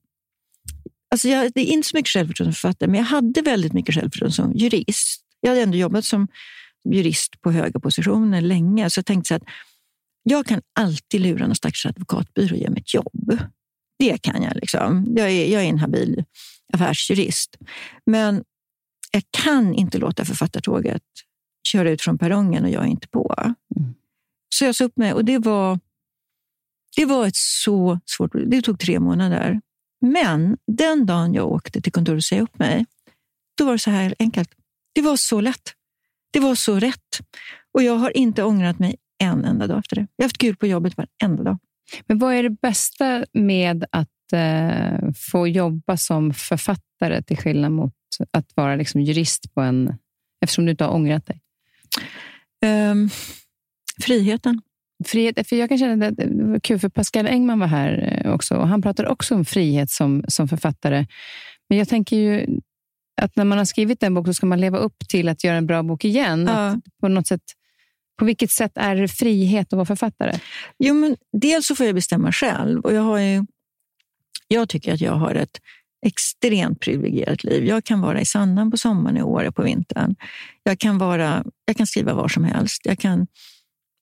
[1.12, 4.36] alltså jag, är inte så mycket självförtroende som författare, men jag hade väldigt mycket självförtroende
[4.36, 5.22] som jurist.
[5.42, 6.28] Jag hade ändå jobbat som
[6.90, 9.44] jurist på höga positioner länge, så jag tänkte så att
[10.24, 13.40] jag kan alltid lura någon stackars advokatbyrå och ge mig ett jobb.
[14.00, 14.56] Det kan jag.
[14.56, 15.14] liksom.
[15.18, 16.24] Jag är, jag är en habil
[16.74, 17.58] affärsjurist.
[18.06, 18.44] Men
[19.12, 21.04] jag kan inte låta författartåget
[21.68, 23.36] köra ut från perrongen och jag är inte på.
[23.76, 23.94] Mm.
[24.50, 25.80] Så jag sa upp mig och det var,
[26.96, 29.62] det var ett så svårt Det tog tre månader.
[30.02, 32.86] Men den dagen jag åkte till kontoret och sa upp mig,
[33.58, 34.50] då var det så här enkelt.
[34.94, 35.74] Det var så lätt.
[36.32, 37.20] Det var så rätt.
[37.74, 40.08] Och jag har inte ångrat mig en enda dag efter det.
[40.16, 41.58] Jag har haft kul på jobbet varenda dag.
[42.08, 47.94] Men vad är det bästa med att eh, få jobba som författare till skillnad mot
[48.32, 49.98] att vara liksom jurist på en...
[50.42, 51.42] Eftersom du inte har ångrat dig.
[52.62, 53.10] Ehm,
[54.02, 54.62] friheten.
[55.06, 58.34] Frihet, för jag kan känna att det var kul, för Pascal Engman var här eh,
[58.34, 61.06] också och han pratar också om frihet som, som författare.
[61.70, 62.60] Men jag tänker ju
[63.22, 65.58] att när man har skrivit en bok så ska man leva upp till att göra
[65.58, 66.46] en bra bok igen.
[66.48, 66.80] Ja.
[67.02, 67.42] På, något sätt,
[68.20, 70.40] på vilket sätt är det frihet att vara författare?
[70.80, 72.80] Jo, men dels så får jag bestämma själv.
[72.80, 73.46] Och jag, har ju,
[74.48, 75.58] jag tycker att jag har ett
[76.06, 77.66] extremt privilegierat liv.
[77.66, 80.16] Jag kan vara i Sandhamn på sommaren, i Åre på vintern.
[80.64, 82.82] Jag kan, vara, jag kan skriva var som helst.
[82.86, 83.28] Jag kan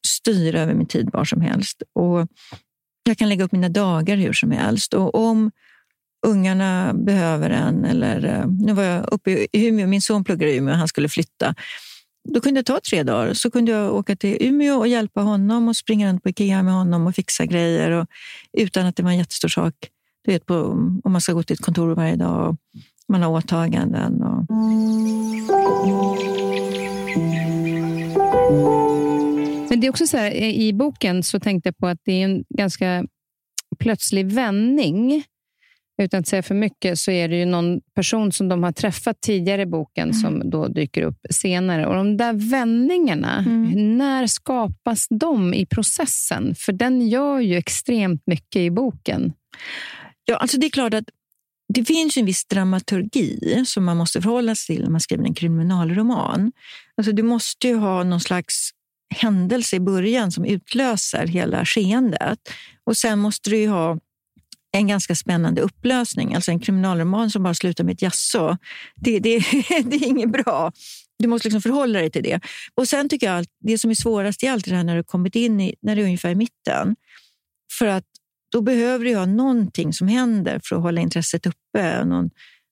[0.06, 1.84] styra över min tid var som helst.
[1.94, 2.28] Och
[3.04, 4.94] jag kan lägga upp mina dagar hur som helst.
[4.94, 5.52] Och om
[6.28, 10.58] ungarna behöver en, eller eh, nu var jag uppe i Umeå, min son pluggar i
[10.58, 11.56] Umeå och han skulle flytta.
[12.30, 13.34] Då kunde det ta tre dagar.
[13.34, 16.74] Så kunde jag åka till Umeå och hjälpa honom och springa runt på Ikea med
[16.74, 18.08] honom och fixa grejer och,
[18.58, 19.74] utan att det var en jättestor sak.
[20.26, 20.56] Du vet, på,
[21.04, 22.56] om man ska gå till ett kontor varje dag och
[23.08, 24.24] man har åtaganden.
[24.24, 24.46] Och...
[29.76, 32.26] Men det är också så här, i boken så tänkte jag på att det är
[32.26, 33.06] en ganska
[33.80, 35.24] plötslig vändning
[36.02, 39.22] utan att säga för mycket, så är det ju någon person som de har träffat
[39.22, 40.14] tidigare i boken Mm.
[40.14, 41.88] som då dyker upp senare.
[41.88, 43.98] Och De där vändningarna, Mm.
[43.98, 46.56] när skapas de i processen?
[46.56, 49.34] För den gör ju extremt mycket i boken.
[50.26, 51.06] Ja, alltså det är klart att
[51.74, 55.34] det finns en viss dramaturgi som man måste förhålla sig till när man skriver en
[55.34, 56.52] kriminalroman.
[56.98, 58.72] Alltså du måste ju ha någon slags
[59.16, 62.40] händelse i början som utlöser hela skeendet.
[62.84, 63.98] Och sen måste du ju ha
[64.72, 66.36] en ganska spännande upplösning.
[66.36, 68.58] Alltså en kriminalroman som bara slutar med ett jaså.
[68.96, 69.40] Det, det,
[69.86, 70.72] det är inget bra.
[71.20, 72.40] Du måste liksom förhålla dig till det.
[72.76, 75.04] Och sen tycker jag att det som är svårast i allt det här när du
[75.04, 76.96] kommit in i, när du är ungefär i mitten.
[77.78, 78.06] För att
[78.52, 82.06] då behöver du ha någonting som händer för att hålla intresset uppe.
[82.06, 82.30] Någon,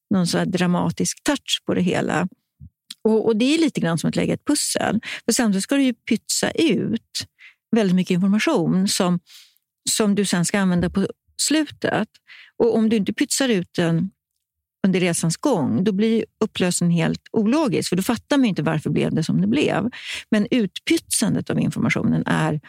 [0.10, 2.27] någon så här dramatisk touch på det hela.
[3.04, 5.00] Och, och Det är lite grann som att lägga ett pussel.
[5.26, 7.28] För samtidigt ska du ju pytsa ut
[7.76, 9.20] väldigt mycket information som,
[9.89, 12.08] som du sen ska använda på slutet.
[12.58, 14.12] Och om du inte pytsar ut den
[14.88, 17.89] under resans gång, då blir upplösningen helt ologisk.
[17.89, 19.89] För då fattar man ju inte varför blev det som det blev.
[20.30, 22.62] Men utpytsandet av informationen är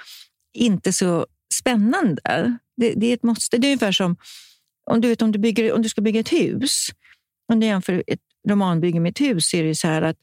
[0.54, 2.58] inte så spännande.
[2.76, 3.58] Det, det är ett måste.
[3.58, 4.16] Det är ungefär som
[4.90, 6.88] om du, vet, om, du bygger, om du ska bygga ett hus.
[7.52, 10.16] Om du jämför ett romanbygge mitt hus så är det så här att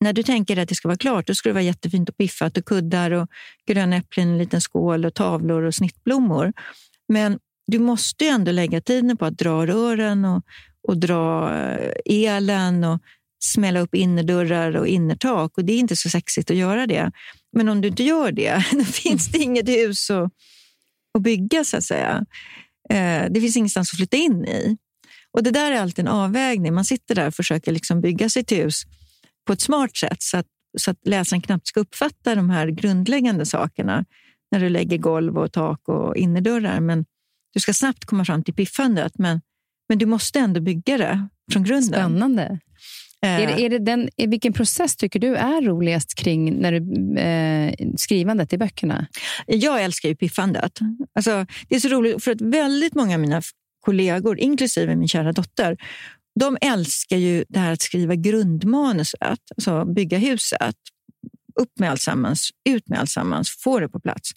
[0.00, 2.56] när du tänker att det ska vara klart, då ska det vara jättefint och piffat
[2.56, 3.28] och kuddar och
[3.66, 6.52] gröna äpplen i en liten skål och tavlor och snittblommor.
[7.08, 10.42] Men du måste ju ändå lägga tiden på att dra rören och,
[10.88, 13.00] och dra eh, elen och
[13.44, 15.58] smälla upp innerdörrar och innertak.
[15.58, 17.10] Och det är inte så sexigt att göra det.
[17.52, 20.32] Men om du inte gör det, då finns det inget hus att,
[21.18, 22.26] att bygga, så att säga.
[22.90, 24.76] Eh, det finns ingenstans att flytta in i.
[25.32, 26.74] Och Det där är alltid en avvägning.
[26.74, 28.82] Man sitter där och försöker liksom bygga sitt hus
[29.46, 30.46] på ett smart sätt så att,
[30.78, 34.04] så att läsaren knappt ska uppfatta de här grundläggande sakerna
[34.52, 36.80] när du lägger golv och tak och innerdörrar.
[36.80, 37.04] Men
[37.54, 39.40] du ska snabbt komma fram till piffandet, men,
[39.88, 41.88] men du måste ändå bygga det från grunden.
[41.88, 42.58] Spännande.
[43.22, 47.18] Eh, Är, det- är det den, vilken process tycker du är roligast kring när du,
[47.20, 49.06] eh, skrivandet i böckerna?
[49.46, 50.78] Jag älskar ju piffandet.
[51.14, 53.42] Alltså, det är så roligt, för att väldigt många av mina
[53.80, 55.76] kollegor, inklusive min kära dotter,
[56.40, 60.76] de älskar ju det här att skriva grundmanuset, alltså bygga huset.
[61.54, 64.30] Upp med alltsammans, ut med alltsammans, få det på plats.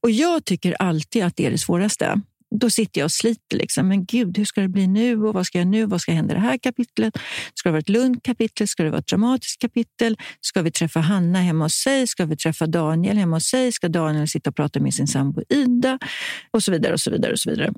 [0.00, 2.20] Och jag tycker alltid att det är det svåraste.
[2.60, 3.56] Då sitter jag och sliter.
[3.56, 3.88] Liksom.
[3.88, 5.22] Men gud, hur ska det bli nu?
[5.24, 5.86] Och vad ska jag nu?
[5.86, 7.18] Vad ska hända i det här kapitlet?
[7.54, 8.68] Ska det vara ett lugnt kapitel?
[8.68, 10.18] Ska det vara ett dramatiskt kapitel?
[10.40, 12.06] Ska vi träffa Hanna hemma hos sig?
[12.06, 13.72] Ska vi träffa Daniel hemma hos sig?
[13.72, 15.98] Ska Daniel sitta och prata med sin sambo Ida?
[16.50, 16.92] Och så vidare.
[16.92, 17.72] och så vidare och så vidare.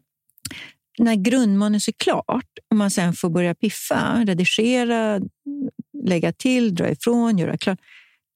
[0.98, 5.20] När grundmanus är klart och man sen får börja piffa, redigera,
[6.04, 7.78] lägga till, dra ifrån, göra klart.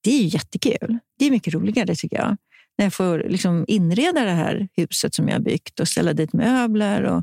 [0.05, 0.99] Det är ju jättekul.
[1.19, 2.37] Det är mycket roligare tycker jag.
[2.79, 6.33] När jag får liksom inreda det här huset som jag har byggt och ställa dit
[6.33, 7.23] möbler och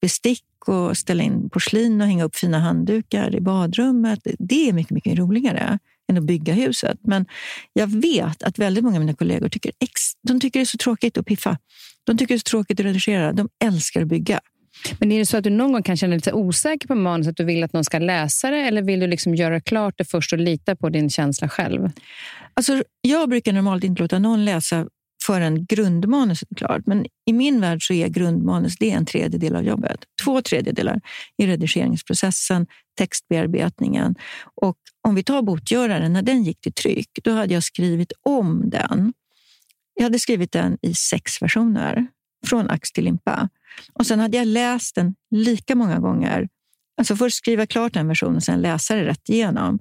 [0.00, 4.20] bestick och ställa in porslin och hänga upp fina handdukar i badrummet.
[4.38, 6.98] Det är mycket, mycket roligare än att bygga huset.
[7.02, 7.26] Men
[7.72, 10.78] jag vet att väldigt många av mina kollegor tycker, ex, de tycker det är så
[10.78, 11.58] tråkigt att piffa.
[12.04, 13.32] De tycker det är så tråkigt att redigera.
[13.32, 14.40] De älskar att bygga.
[14.98, 17.28] Men är det så att du någon gång kan känna dig lite osäker på manus,
[17.28, 20.04] att du vill att någon ska läsa det, eller vill du liksom göra klart det
[20.04, 21.90] först och lita på din känsla själv?
[22.54, 24.86] Alltså, jag brukar normalt inte låta någon läsa
[25.26, 26.82] förrän grundmanuset är klart.
[26.86, 30.04] Men i min värld så är grundmanus det är en tredjedel av jobbet.
[30.24, 31.00] Två tredjedelar
[31.38, 32.66] i redigeringsprocessen,
[32.98, 34.14] textbearbetningen.
[34.62, 34.76] Och
[35.08, 39.12] om vi tar Botgöraren, när den gick till tryck, då hade jag skrivit om den.
[39.94, 42.06] Jag hade skrivit den i sex versioner,
[42.46, 43.48] från ax till limpa.
[43.92, 46.48] Och sen hade jag läst den lika många gånger.
[46.98, 49.78] Alltså först skriva klart den versionen, sen läsa det rätt igenom.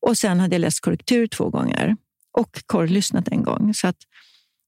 [0.00, 1.96] Och sen hade jag läst korrektur två gånger
[2.38, 3.74] och korrlyssnat en gång.
[3.74, 3.96] Så att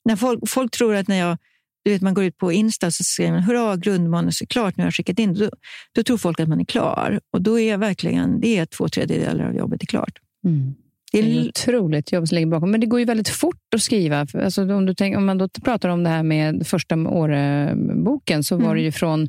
[0.04, 1.38] när folk, folk tror att när jag
[1.84, 4.82] du vet, man går ut på Insta så skriver man hurra, grundmanus är klart, nu
[4.82, 5.34] har jag skickat in.
[5.34, 5.50] Då,
[5.92, 7.20] då tror folk att man är klar.
[7.32, 10.18] Och då är verkligen det är två tredjedelar av jobbet är klart.
[10.44, 10.74] Mm.
[11.12, 12.70] Det är ett otroligt jobb som ligger bakom.
[12.70, 14.26] Men det går ju väldigt fort att skriva.
[14.34, 18.56] Alltså, om, du tänk, om man då pratar om det här med första Åre-boken så
[18.56, 18.76] var Mm.
[18.76, 19.28] det ju från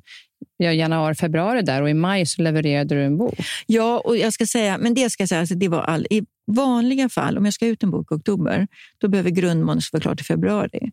[0.58, 3.34] ja, januari, februari där och i maj så levererade du en bok.
[3.66, 6.24] ja, och jag ska säga, men det ska jag säga, alltså det var all, i
[6.52, 10.22] vanliga fall, om jag ska ut en bok i oktober, då behöver grundmanus vara klart
[10.22, 10.92] i februari.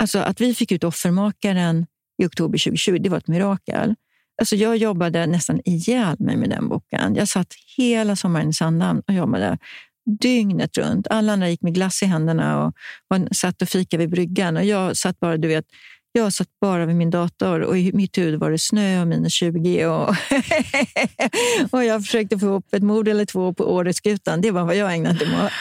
[0.00, 1.86] Alltså att vi fick ut Offermakaren
[2.22, 3.94] i oktober 2020, det var ett mirakel.
[4.40, 7.14] Alltså jag jobbade nästan ihjäl mig med den boken.
[7.14, 9.58] Jag satt hela sommaren i Sandhamn och jobbade
[10.20, 11.06] dygnet runt.
[11.10, 12.74] Alla andra gick med glass i händerna och
[13.08, 14.56] var, satt och fikade vid bryggan.
[14.56, 15.64] Och jag satt bara, du vet,
[16.12, 19.32] jag satt bara vid min dator och i mitt huvud var det snö och minus
[19.32, 19.86] 20.
[19.86, 20.14] Och,
[21.70, 24.40] och jag försökte få ihop ett mord eller två på Åreskutan.
[24.40, 25.52] Det var vad jag ägnade mig åt.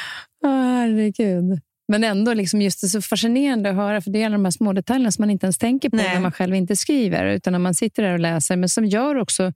[0.46, 1.60] Åh, herregud.
[1.88, 4.52] Men ändå, liksom just det så fascinerande att höra, för det är alla de här
[4.52, 6.14] små detaljerna som man inte ens tänker på Nej.
[6.14, 9.16] när man själv inte skriver, utan när man sitter där och läser, men som gör
[9.16, 9.54] också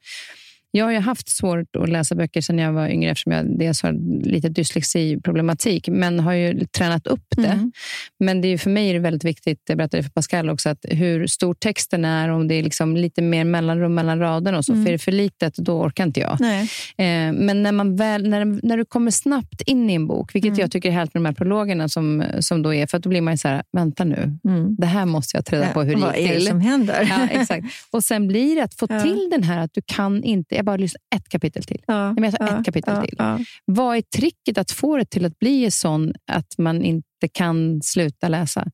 [0.71, 3.83] jag har ju haft svårt att läsa böcker sedan jag var yngre eftersom jag dels
[3.83, 3.91] har
[4.25, 7.45] lite dyslexiproblematik, men har ju tränat upp det.
[7.47, 7.71] Mm.
[8.19, 10.85] Men det är för mig är det väldigt viktigt, jag berättade för Pascal också, att
[10.89, 14.71] hur stor texten är, om det är liksom lite mer mellanrum mellan raderna och så.
[14.73, 14.85] Mm.
[14.85, 16.31] För är det för litet, då orkar inte jag.
[16.41, 20.49] Eh, men när, man väl, när, när du kommer snabbt in i en bok, vilket
[20.49, 20.59] Mm.
[20.59, 23.21] jag tycker är härligt med de här prologerna som, som då är, för då blir
[23.21, 24.75] man så här, vänta nu, Mm.
[24.79, 26.47] det här måste jag ta reda på hur det Vad gick är det till.
[26.47, 27.07] som händer?
[27.09, 27.65] Ja, exakt.
[27.91, 29.01] Och sen blir det att få Ja.
[29.01, 31.81] till den här att du kan inte, jag bara lyssnar ett kapitel till.
[31.87, 33.15] Ja, men jag tar ett kapitel ja, till.
[33.17, 33.39] Ja.
[33.65, 38.27] Vad är tricket att få det till att bli sån att man inte kan sluta
[38.27, 38.67] läsa?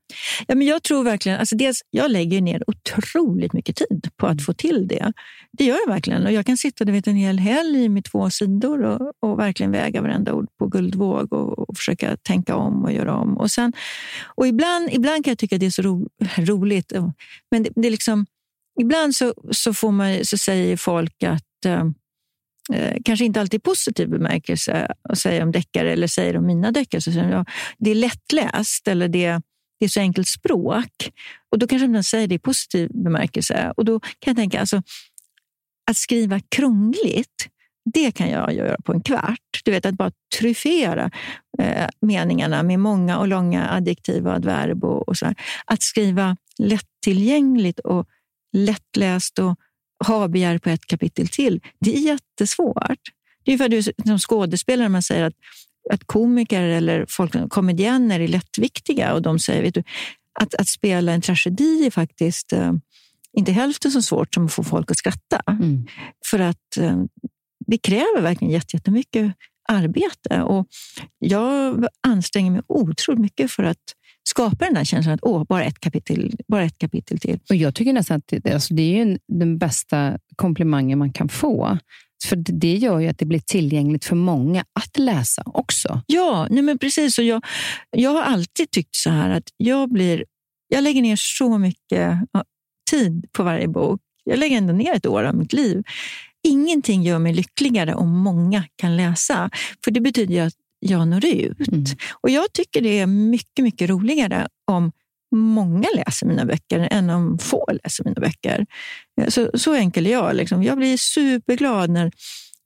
[0.48, 4.46] Ja, men jag tror verkligen, alltså dels, jag lägger ner otroligt mycket tid på att
[4.46, 5.14] få till det.
[5.52, 6.26] Det gör jag verkligen.
[6.26, 9.72] Och jag kan sitta du vet, en hel helg med två sidor och, och verkligen
[9.72, 13.38] väga varenda ord på guldvåg och, och försöka tänka om och göra om.
[13.38, 13.74] Och, sen,
[14.26, 16.94] och ibland, ibland kan jag tycka att det är så ro, roligt,
[17.52, 18.26] men det, det är liksom,
[18.82, 21.86] ibland så, så, får man, så säger folk att Eh,
[22.74, 26.72] eh, kanske inte alltid i positiv bemärkelse och säger om deckare eller säger om mina
[26.72, 27.02] deckare.
[27.02, 27.46] Så säger de, ja,
[27.78, 29.42] det är lättläst eller det,
[29.80, 31.12] det är så enkelt språk.
[31.52, 33.74] Och Då kanske de säger det i positiv bemärkelse.
[33.78, 34.82] Och Då kan jag tänka, alltså,
[35.92, 37.50] att skriva krångligt,
[37.94, 39.62] det kan jag göra på en kvart.
[39.64, 41.12] Du vet, att bara tryffera
[41.60, 44.84] eh, meningarna med många och långa adjektiv och adverb.
[44.84, 45.36] Och, och så här.
[45.66, 48.08] Att skriva lättillgängligt och
[48.54, 49.60] lättläst och
[50.08, 53.00] ha begär på ett kapitel till, det är jättesvårt.
[53.44, 55.34] Det är för att du som skådespelare man säger att,
[55.94, 59.84] att komiker eller folk, komedienner är lättviktiga och de säger vet du,
[60.40, 62.74] att, att spela en tragedi är faktiskt eh,
[63.38, 65.42] inte hälften så svårt som att få folk att skratta.
[65.48, 65.88] Mm.
[66.26, 67.04] För att eh,
[67.68, 69.34] det kräver verkligen jätte- jättemycket
[69.70, 70.42] arbete.
[70.42, 70.68] Och
[71.20, 73.84] jag anstränger mig otroligt mycket för att
[74.30, 77.40] skapa den där känslan att åh, bara ett kapitel, bara ett kapitel till.
[77.50, 81.30] Och Jag tycker nästan att det, alltså det är en, den bästa komplimangen man kan
[81.30, 81.78] få.
[82.26, 86.02] För det, gör ju att det blir tillgängligt för många att läsa också.
[86.08, 87.18] Ja, nej men precis.
[87.18, 87.46] Och jag,
[87.92, 90.26] jag har alltid tyckt så här att jag, blir,
[90.68, 92.20] jag lägger ner så mycket
[92.92, 94.02] tid på varje bok.
[94.24, 95.84] Jag lägger ändå ner ett år av mitt liv.
[96.44, 99.50] Ingenting gör mig lyckligare om många kan läsa,
[99.84, 100.54] för det betyder ju att
[100.86, 101.68] jag når ut.
[101.68, 101.84] Mm.
[102.22, 104.92] Och Jag tycker det är mycket, mycket roligare om
[105.36, 108.66] många läser mina böcker än om få läser mina böcker.
[109.28, 110.36] Så, så enkel är jag.
[110.36, 110.64] Liksom.
[110.64, 112.12] Jag blir superglad när,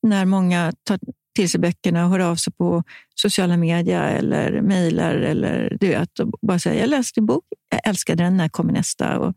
[0.03, 0.99] när många tar
[1.35, 2.83] till sig böckerna och hör av sig på
[3.15, 7.81] sociala medier eller mejlar eller du vet, och bara säger jag läste din bok, jag
[7.83, 9.19] älskade den, när kommer nästa?
[9.19, 9.35] Och,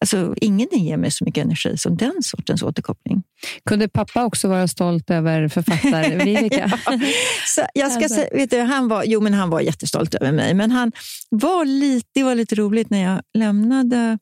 [0.00, 3.22] alltså, ingenting ger mig så mycket energi som den sortens återkoppling.
[3.64, 6.72] Kunde pappa också vara stolt över författare Vivica?
[6.86, 6.98] Ja.
[7.46, 8.14] Så jag ska Alltså.
[8.14, 10.92] säga, vet du, han, var, jo, men han var jättestolt över mig, men han
[11.30, 14.18] var lite, det var lite roligt när jag lämnade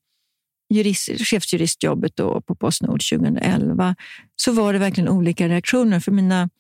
[0.75, 3.95] jurist, chefsjuristjobbet då på Postnord 2011,
[4.37, 6.01] så var det verkligen olika reaktioner.
[6.01, 6.51] För mina,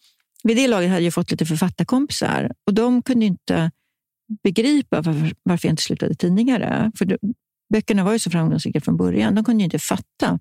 [0.42, 3.70] vid det laget hade jag fått lite författarkompisar och de kunde inte
[4.42, 6.92] begripa varför, varför jag inte slutade tidigare.
[6.98, 7.18] För
[7.74, 9.34] böckerna var ju så framgångsrika från början.
[9.34, 10.38] De kunde ju inte fatta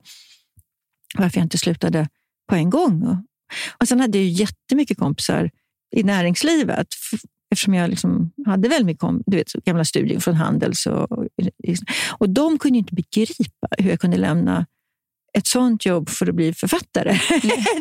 [1.17, 2.09] varför jag inte slutade
[2.49, 3.17] på en gång.
[3.79, 5.51] Och, sen hade jag ju jättemycket kompisar
[5.95, 6.87] i näringslivet.
[7.51, 10.85] Eftersom jag liksom hade väldigt mycket kom, du vet, gamla studier från Handels.
[10.85, 11.11] Och,
[12.09, 14.65] och de kunde inte begripa hur jag kunde lämna
[15.37, 17.11] ett sånt jobb för att bli författare.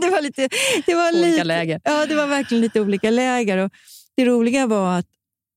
[0.00, 0.48] det var lite...
[0.86, 1.80] Det var Olika lite, läger.
[1.84, 3.58] Ja, det var verkligen lite olika läger.
[3.58, 3.72] Och
[4.16, 5.06] det roliga var att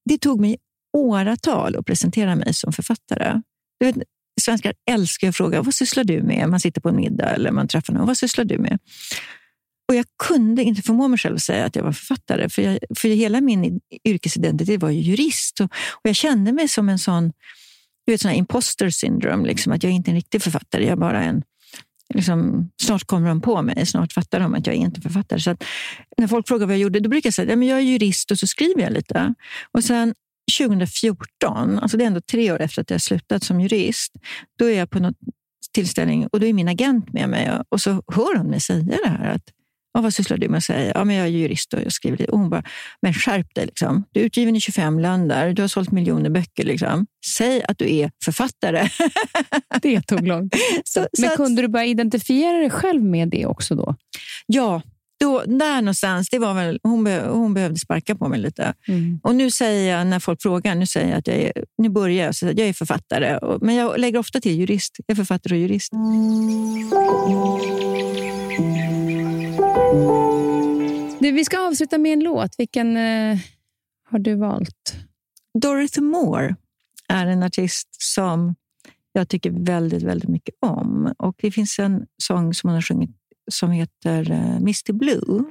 [0.05, 0.57] det tog mig
[0.97, 3.41] åratal att presentera mig som författare.
[3.79, 3.95] Du vet,
[4.41, 6.49] svenskar älskar att fråga vad sysslar du med?
[6.49, 8.07] Man sitter på en middag eller man träffar någon.
[8.07, 8.79] Vad sysslar du med?
[9.87, 12.79] Och Jag kunde inte förmå mig själv att säga att jag var författare, för, jag,
[12.97, 15.59] för hela min yrkesidentitet var ju jurist.
[15.59, 17.33] Och, och Jag kände mig som en sån,
[18.05, 20.83] du vet, sån här imposter syndrome, liksom, att jag är inte är en riktig författare,
[20.83, 21.43] jag är bara en
[22.13, 25.39] Liksom, snart kommer de på mig, snart fattar de att jag är inte författare.
[25.39, 25.63] Så att,
[26.17, 28.31] när folk frågar vad jag gjorde, då brukar jag säga att ja, jag är jurist
[28.31, 29.33] och så skriver jag lite.
[29.71, 30.13] Och sen
[30.57, 34.13] 2014, alltså det är ändå tre år efter att jag slutat som jurist,
[34.59, 35.15] då är jag på något
[35.73, 39.09] tillställning och då är min agent med mig och så hör hon mig säga det
[39.09, 39.29] här.
[39.31, 39.41] Att,
[39.93, 40.63] ja, vad sysslar du med?
[40.63, 40.91] säga?
[40.95, 42.31] Ja, men jag är jurist och jag skriver lite.
[42.31, 42.63] Och hon bara,
[43.01, 43.65] men skärp dig.
[43.65, 44.03] Liksom.
[44.11, 46.63] Du är utgiven i 25 länder, du har sålt miljoner böcker.
[46.63, 47.05] Liksom.
[47.27, 48.89] Säg att du är författare.
[49.81, 50.61] Det tog lång tid.
[50.83, 53.95] Så- så Men att- kunde du bara identifiera dig själv med det också då?
[54.45, 54.81] Ja,
[55.19, 56.29] då, där någonstans.
[56.29, 58.73] Det var väl, hon, be, hon behövde sparka på mig lite.
[58.87, 59.19] Mm.
[59.23, 62.25] Och nu säger jag, när folk frågar, nu säger jag att jag är, nu börjar
[62.25, 63.37] jag, så att jag är författare.
[63.37, 64.95] Och, men jag lägger ofta till jurist.
[65.07, 65.91] Jag är författare och jurist.
[71.19, 72.55] Du, vi ska avsluta med en låt.
[72.57, 73.37] Vilken eh,
[74.09, 74.95] har du valt?
[75.61, 76.55] Dorothy Moore
[77.09, 78.55] är en artist som
[79.11, 81.13] jag tycker väldigt, väldigt mycket om.
[81.17, 83.09] Och Det finns en sång som hon har sjungit
[83.51, 85.43] som heter uh, Misty Blue.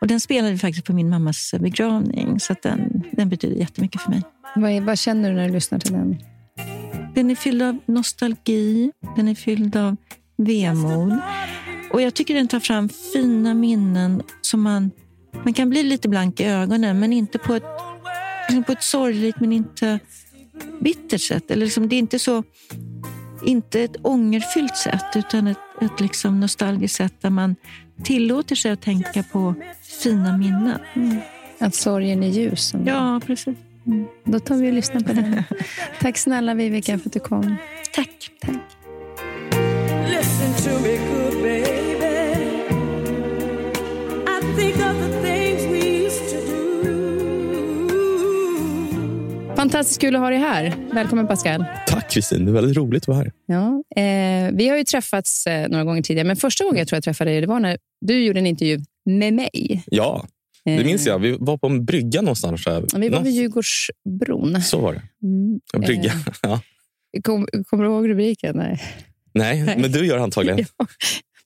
[0.00, 4.10] Och Den spelade vi faktiskt på min mammas begravning, så den, den betyder jättemycket för
[4.10, 4.22] mig.
[4.56, 6.18] Vad, är, vad känner du när du lyssnar till den?
[7.14, 9.96] Den är fylld av nostalgi, den är fylld av
[10.36, 11.18] vemod.
[11.90, 14.90] Och jag tycker den tar fram fina minnen som man,
[15.44, 17.64] man kan bli lite blank i ögonen, men inte på ett,
[18.66, 19.98] på ett sorgligt men inte
[20.80, 21.50] bittert sätt.
[21.50, 22.42] Eller liksom, det är inte så
[23.44, 27.56] inte ett ångerfyllt sätt, utan ett, ett liksom nostalgiskt sätt där man
[28.02, 29.54] tillåter sig att tänka på
[30.02, 30.78] fina minnen.
[30.94, 31.18] Mm.
[31.58, 32.74] Att sorgen är ljus.
[32.84, 33.56] Ja, precis.
[33.86, 34.06] Mm.
[34.24, 35.42] Då tar vi och lyssnar på den.
[36.00, 37.56] Tack snälla Vivica för att du kom.
[37.94, 38.30] Tack.
[38.40, 38.54] Tack.
[49.64, 50.74] Fantastiskt kul att ha dig här.
[50.92, 51.64] Välkommen Pascal.
[51.86, 53.32] Tack Kristin, det är väldigt roligt att vara här.
[53.46, 56.96] Ja, eh, vi har ju träffats eh, några gånger tidigare, men första gången jag tror
[56.96, 59.82] jag träffade dig det var när du gjorde en intervju med mig.
[59.86, 60.26] Ja,
[60.64, 61.18] det minns jag.
[61.18, 62.66] Vi var på en brygga någonstans.
[62.66, 62.98] Här.
[62.98, 64.62] Vi var vid Djurgårdsbron.
[64.62, 65.02] Så var det.
[65.22, 65.60] Mm.
[65.74, 66.12] En brygga.
[66.12, 66.60] Eh, Ja.
[67.22, 68.56] Kom, kommer du ihåg rubriken?
[68.56, 68.82] Nej.
[69.32, 70.58] Nej, men du gör antagligen.
[70.78, 70.86] Ja.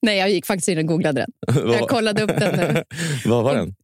[0.02, 1.56] Nej, jag gick faktiskt in och googlade den.
[1.72, 2.84] Jag kollade upp den nu.
[3.26, 3.74] vad var den?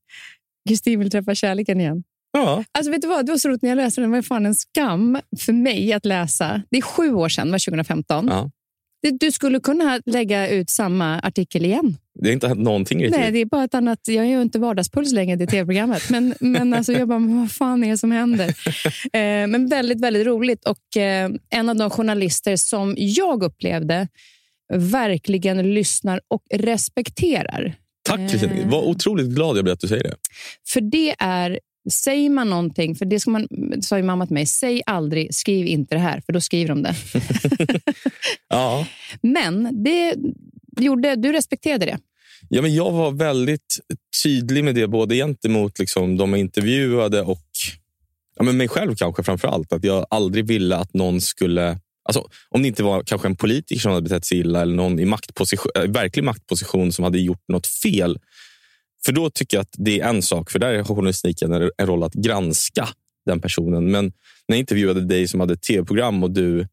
[0.69, 2.05] Kristin vill träffa kärleken igen.
[2.39, 3.27] Ja, Alltså, vet du vad?
[3.27, 4.11] Det var så roligt när jag läste den.
[4.11, 6.63] Det var fan en skam för mig att läsa.
[6.71, 8.27] Det är sju år sedan, var 2015.
[8.29, 8.51] ja.
[9.21, 11.97] Du skulle kunna lägga ut samma artikel igen.
[12.21, 13.21] Det har inte hänt någonting riktigt.
[13.21, 13.99] Nej, det är bara ett annat...
[14.07, 16.11] Jag är ju inte vardagspuls längre i det tv-programmet.
[16.11, 18.49] Men, men alltså, jag bara, vad fan är det som händer?
[19.13, 20.65] Eh, men väldigt, väldigt roligt.
[20.65, 24.09] Och eh, en av de journalister som jag upplevde
[24.75, 27.75] verkligen lyssnar och respekterar.
[28.03, 28.35] Tack.
[28.35, 28.69] Eh.
[28.69, 30.17] Vad otroligt glad jag blir att du säger det.
[30.69, 31.59] För det är...
[31.93, 33.49] Säger man någonting, för det ska man,
[33.81, 36.83] sa ju mamma till mig, säg aldrig, skriv inte det här, för då skriver de
[36.83, 36.95] det.
[38.49, 38.87] Ja.
[39.21, 40.15] Men det
[40.81, 41.99] gjorde, du respekterade det.
[42.49, 43.79] Ja, men jag var väldigt
[44.23, 47.47] tydlig med det, både gentemot liksom, de jag intervjuade och
[48.37, 49.73] ja, men mig själv kanske framför allt.
[49.73, 51.79] Att jag aldrig ville att någon skulle...
[52.09, 54.99] Alltså, om det inte var kanske en politiker som hade betett sig illa eller någon
[54.99, 58.19] i maktposition, äh, verklig maktposition som hade gjort något fel.
[59.05, 61.87] För då tycker jag att det är en sak, för där har journalistiken en en
[61.87, 62.89] roll att granska
[63.27, 63.91] den personen.
[63.91, 64.05] Men
[64.49, 66.69] när jag intervjuade dig som hade tv-program och du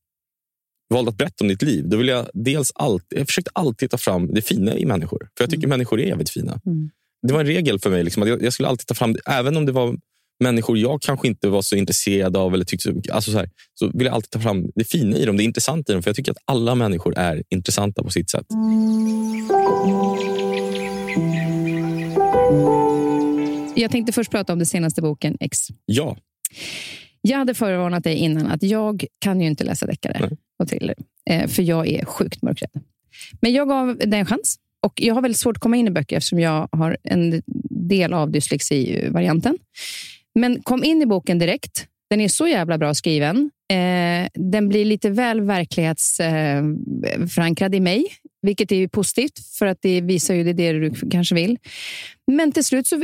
[0.90, 3.98] valde att berätta om ditt liv, då vill jag dels alltid, jag försökte alltid ta
[3.98, 5.30] fram det fina i människor.
[5.38, 6.60] För jag tycker människor är jävligt fina.
[6.66, 6.90] Mm.
[7.28, 8.04] Det var en regel för mig.
[8.04, 9.98] Liksom, att jag, jag skulle alltid ta fram, även om det var
[10.44, 14.06] människor jag kanske inte var så intresserad av eller tyckte alltså så, här, så vill
[14.06, 16.04] jag alltid ta fram det fina i dem, det intressanta i dem.
[16.04, 18.46] För jag tycker att alla människor är intressanta på sitt sätt.
[23.76, 25.68] Jag tänkte först prata om den senaste boken, X.
[25.86, 26.18] Ja,
[27.22, 30.30] Jag hade förvarnat dig innan att jag kan ju inte läsa deckare Nej.
[30.60, 30.96] och thriller,
[31.30, 32.72] eh, för jag är sjukt mörkrädd.
[33.42, 35.92] Men jag gav den en chans och jag har väldigt svårt att komma in i
[35.92, 39.58] böcker eftersom jag har en del av dyslexi-varianten.
[40.36, 41.88] Men kom in i boken direkt.
[42.10, 43.52] Den är så jävla bra skriven.
[43.72, 48.06] Eh, den blir lite väl verklighetsförankrad eh, i mig,
[48.42, 51.58] vilket är ju positivt för att det visar ju det, det du kanske vill.
[52.32, 53.04] Men till slut så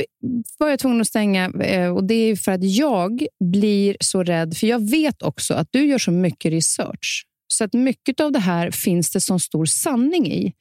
[0.58, 4.56] var jag tvungen att stänga eh, och det är för att jag blir så rädd.
[4.56, 7.24] För jag vet också att du gör så mycket research.
[7.52, 10.52] Så att mycket av det här finns det som stor sanning i.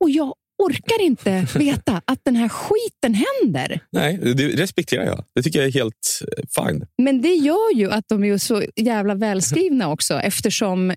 [0.00, 3.80] Och jag orkar inte veta att den här skiten händer.
[3.90, 5.24] nej, det respekterar jag.
[5.34, 6.86] Det tycker jag är helt eh, fine.
[6.98, 10.94] Men det gör ju att de är så jävla välskrivna också eftersom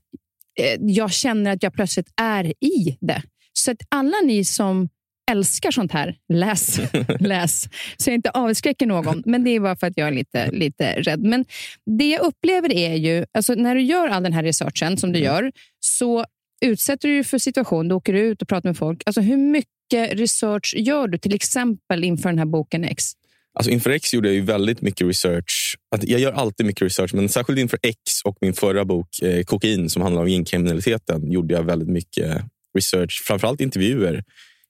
[0.79, 3.21] jag känner att jag plötsligt är i det.
[3.53, 4.89] Så att alla ni som
[5.31, 6.79] älskar sånt här, läs.
[7.19, 7.69] läs.
[7.97, 11.01] Så jag inte avskräcker någon, men det är bara för att jag är lite, lite
[11.01, 11.23] rädd.
[11.23, 11.45] Men
[11.85, 15.19] det jag upplever är ju, alltså när du gör all den här researchen som du
[15.19, 16.25] gör, så
[16.65, 19.03] utsätter du dig för situation, du åker ut och pratar med folk.
[19.05, 23.13] Alltså hur mycket research gör du till exempel inför den här boken X?
[23.53, 25.75] Alltså inför X gjorde jag ju väldigt mycket research.
[25.95, 29.43] Att jag gör alltid mycket research, men särskilt inför X och min förra bok eh,
[29.43, 32.41] Kokain som handlar om gängkriminaliteten gjorde jag väldigt mycket
[32.77, 33.23] research.
[33.25, 34.23] Framförallt intervjuer.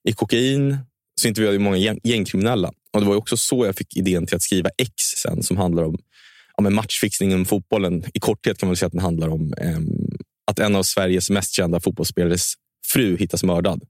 [0.08, 0.78] I Kokain
[1.20, 2.72] så intervjuade jag många gäng, gängkriminella.
[2.92, 5.56] Och Det var ju också så jag fick idén till att skriva X sen som
[5.56, 5.98] handlar om
[6.56, 8.04] ja, men matchfixning inom fotbollen.
[8.14, 9.78] I korthet kan man säga att den handlar om eh,
[10.46, 12.54] att en av Sveriges mest kända fotbollsspelares
[12.92, 13.82] fru hittas mördad.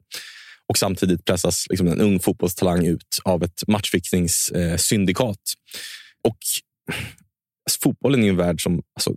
[0.68, 5.28] Och samtidigt pressas liksom en ung fotbollstalang ut av ett matchfixningssyndikat.
[5.28, 6.38] Eh, och
[7.66, 8.82] alltså, fotbollen är en värld som...
[8.94, 9.14] Alltså,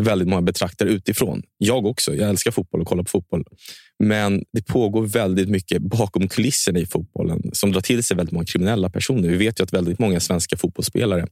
[0.00, 1.42] väldigt många betraktar utifrån.
[1.58, 2.14] Jag också.
[2.14, 3.44] Jag älskar fotboll och kollar på fotboll.
[3.98, 8.46] Men det pågår väldigt mycket bakom kulisserna i fotbollen som drar till sig väldigt många
[8.46, 9.28] kriminella personer.
[9.28, 11.26] Vi vet ju att väldigt många svenska fotbollsspelare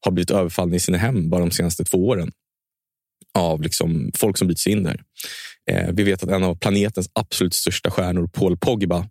[0.00, 2.32] har blivit överfallna i sina hem bara de senaste två åren
[3.34, 5.00] av liksom folk som byts sig in där.
[5.70, 9.06] Eh, vi vet att en av planetens absolut största stjärnor, Paul Pogba,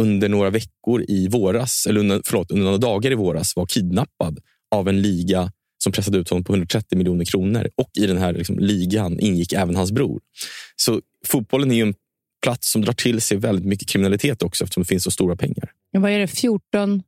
[0.00, 4.38] under några veckor i våras, eller under, förlåt, under några dagar i våras var kidnappad
[4.74, 5.52] av en liga
[5.82, 7.68] som pressade ut honom på 130 miljoner kronor.
[7.76, 10.20] Och i den här liksom, ligan ingick även hans bror.
[10.76, 11.94] Så fotbollen är en
[12.42, 15.70] plats som drar till sig väldigt mycket kriminalitet också eftersom det finns så stora pengar.
[15.92, 16.26] Vad är det?
[16.26, 17.02] 14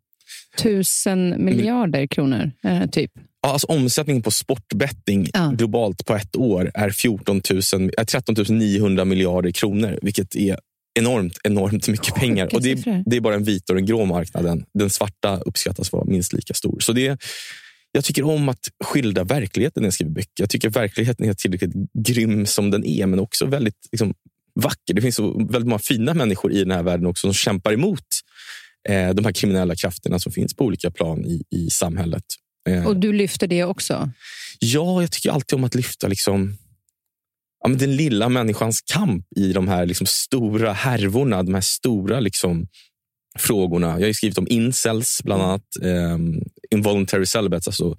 [1.07, 3.11] 000 miljarder kronor, eh, typ?
[3.47, 5.53] Alltså omsättningen på sportbetting Ja.
[5.57, 10.59] globalt på ett år är 14 000, är 13 900 miljarder kronor, vilket är
[10.99, 12.55] enormt, enormt mycket pengar.
[12.55, 14.65] Och det, är, det är bara en vit och den grå marknaden.
[14.75, 16.81] Den svarta uppskattas vara minst lika stor.
[16.81, 17.23] Så det,
[17.93, 20.31] jag tycker om att skildra verkligheten när jag skriver böcker.
[20.43, 21.73] Jag tycker verkligheten är tillräckligt
[22.07, 24.15] grym som den är, men också väldigt liksom,
[24.55, 24.95] vacker.
[24.95, 28.07] Det finns så väldigt många fina människor i den här världen också som kämpar emot
[28.89, 32.25] eh, de här kriminella krafterna som finns på olika plan i, i samhället.
[32.69, 34.11] Eh, Och du lyfter det också?
[34.59, 36.57] Ja, jag tycker alltid om att lyfta liksom,
[37.63, 42.21] ja, men den lilla människans kamp i de här liksom, stora härvorna, de här stora
[42.21, 42.67] liksom,
[43.39, 43.87] frågorna.
[43.87, 45.63] Jag har ju skrivit om incels, bland annat.
[45.83, 47.97] Um, involuntary celibates, alltså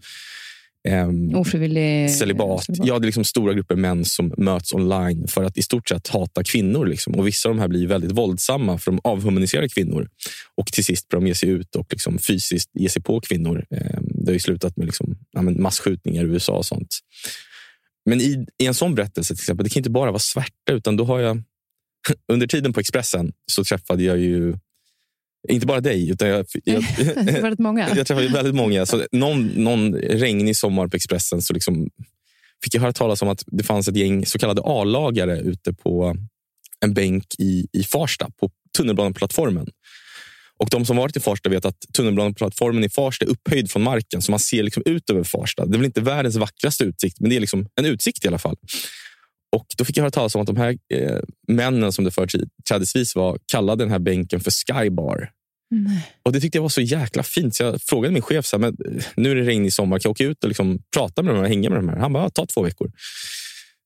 [0.90, 2.66] um, Ofrivillig celibat.
[2.68, 6.08] Ja, det är liksom stora grupper män som möts online för att i stort sett
[6.08, 6.86] hata kvinnor.
[6.86, 7.14] Liksom.
[7.14, 10.10] Och Vissa av de här blir väldigt våldsamma för de avhumaniserar kvinnor.
[10.56, 13.66] Och till sist börjar de ge sig ut och liksom fysiskt ge sig på kvinnor.
[13.72, 17.00] Eh, Det har ju slutat med liksom, ja, men massskjutningar i USA och sånt.
[18.06, 20.98] Men i, i en sån berättelse, till exempel, det kan inte bara vara svärta, utan
[20.98, 21.44] då har jag...
[22.32, 24.54] Under tiden på Expressen så träffade jag ju
[25.50, 26.82] inte bara dig, utan jag, jag,
[27.16, 27.90] Väldigt många.
[27.96, 28.86] jag träffade väldigt många.
[28.86, 31.90] Så någon, någon regnig sommar på Expressen så liksom
[32.64, 36.16] fick jag höra talas om att det fanns ett gäng så kallade A-lagare ute på
[36.80, 39.68] en bänk i, i Farsta, på tunnelbaneplattformen.
[40.60, 44.22] Och de som varit i Farsta vet att tunnelbaneplattformen i Farsta är upphöjd från marken,
[44.22, 45.66] så man ser liksom ut över Farsta.
[45.66, 48.38] Det är väl inte världens vackraste utsikt, men det är liksom en utsikt i alla
[48.38, 48.56] fall.
[49.54, 53.16] Och Då fick jag höra talas om att de här eh, männen som det företrädesvis
[53.16, 55.32] var kallade den här bänken för Skybar.
[56.24, 58.62] Och Det tyckte jag var så jäkla fint, så jag frågade min chef så här,
[58.62, 61.36] men eh, nu är det regnig sommar, kan jag åka ut och liksom prata med
[61.36, 61.98] de här, hänga med de här?
[61.98, 62.92] Han bara, ja, ta två veckor.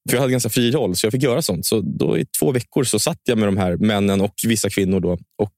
[0.10, 1.66] För jag hade ganska fri roll, så jag fick göra sånt.
[1.66, 5.00] Så då i två veckor så satt jag med de här männen och vissa kvinnor
[5.00, 5.54] då, och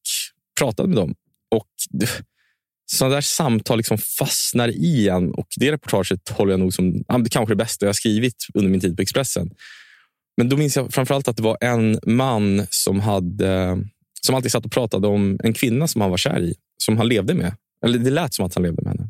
[0.59, 1.15] pratade med dem.
[1.55, 1.67] Och
[2.91, 5.31] sådana där samtal liksom fastnar i en.
[5.31, 8.79] Och det reportaget håller jag nog som kanske det bästa jag har skrivit under min
[8.79, 9.49] tid på Expressen.
[10.39, 13.77] Men då minns jag framförallt att det var en man som hade
[14.21, 17.07] som alltid satt och pratade om en kvinna som han var kär i, som han
[17.07, 17.55] levde med.
[17.85, 19.09] Eller det lät som att han levde med henne.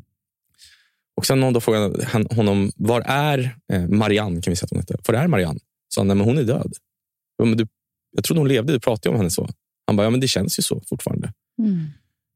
[1.16, 4.42] Och sen någon då frågade han honom, var är eh, Marianne?
[4.42, 5.00] Kan vi säga att hon heter.
[5.06, 5.60] Var är Marianne?
[5.88, 6.72] Så han, nej, men hon är död.
[7.38, 7.66] Ja, men du,
[8.16, 9.48] jag trodde hon levde, du pratade om henne så.
[9.86, 11.32] Han bara, ja men det känns ju så fortfarande.
[11.58, 11.86] Mm.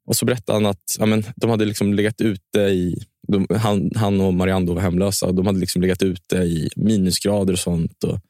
[0.06, 3.04] Och så berättade han att ja, men, de hade liksom legat ute i...
[3.28, 7.52] De, han, han och Marianne var hemlösa och de hade liksom legat ute i minusgrader
[7.52, 8.04] och sånt.
[8.04, 8.20] Och,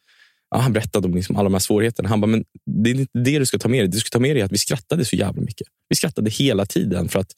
[0.55, 2.09] ja, han berättade om liksom alla de här svårigheterna.
[2.09, 3.89] Han bara, men det är inte det du ska ta med dig.
[3.89, 5.67] Det du ska ta med dig är att vi skrattade så jävla mycket.
[5.89, 7.33] Vi skrattade hela tiden för att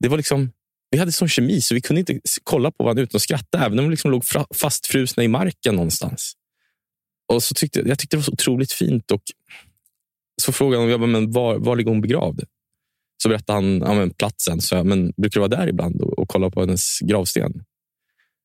[0.00, 0.52] det var liksom...
[0.90, 3.78] Vi hade sån kemi så vi kunde inte kolla på varandra utan att skratta, även
[3.78, 6.32] om vi liksom låg fastfrusna i marken någonstans.
[7.32, 9.10] Och så tyckte, jag tyckte det var så otroligt fint.
[9.10, 9.22] Och
[10.42, 12.44] så frågade han jag bara, men var, var ligger hon begravd.
[13.22, 14.60] Så berättade han ja, men platsen.
[14.60, 17.64] Så jag, men brukar du vara där ibland och, och kolla på hennes gravsten?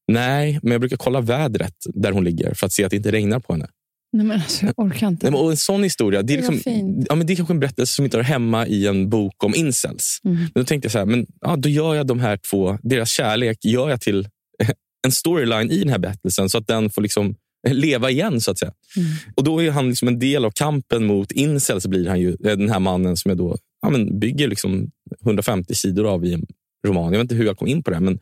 [0.07, 3.11] Nej, men jag brukar kolla vädret där hon ligger för att se att det inte
[3.11, 3.67] regnar på henne.
[4.13, 5.25] Nej, men alltså, jag orkar inte.
[5.25, 7.53] Nej, men, och en sån historia, det är, Det liksom, ja, men det är kanske
[7.53, 10.19] en berättelse som inte hör hemma i en bok om incels.
[10.23, 10.37] Mm.
[10.37, 13.09] Men då tänkte jag så här, men, ja, då gör jag de här två, deras
[13.09, 14.27] kärlek gör jag till
[15.05, 17.35] en storyline i den här berättelsen så att den får liksom
[17.69, 18.41] leva igen.
[18.41, 18.73] så att säga.
[18.97, 19.07] Mm.
[19.35, 21.87] Och Då är han liksom en del av kampen mot incels.
[21.87, 24.91] blir han ju eh, Den här mannen som jag då ja, men bygger liksom
[25.21, 26.45] 150 sidor av i en
[26.87, 27.03] roman.
[27.13, 27.99] Jag vet inte hur jag kom in på det.
[27.99, 28.19] Men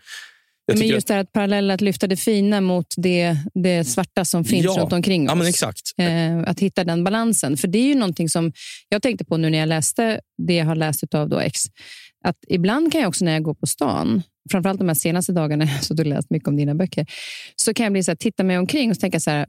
[0.79, 4.45] Men just det här att parallella, att lyfta det fina mot det, det svarta som
[4.45, 4.81] finns Ja.
[4.81, 5.31] runt omkring oss.
[5.31, 5.81] Ja, men exakt.
[5.97, 7.57] Eh, att hitta den balansen.
[7.57, 8.51] För det är ju någonting som
[8.89, 11.59] jag tänkte på nu när jag läste det jag har läst av då X.
[12.25, 15.67] Att ibland kan jag också när jag går på stan, framförallt de här senaste dagarna,
[15.81, 17.05] så du läst mycket om dina böcker,
[17.55, 19.45] så kan jag bli så här, titta mig omkring och tänka så här,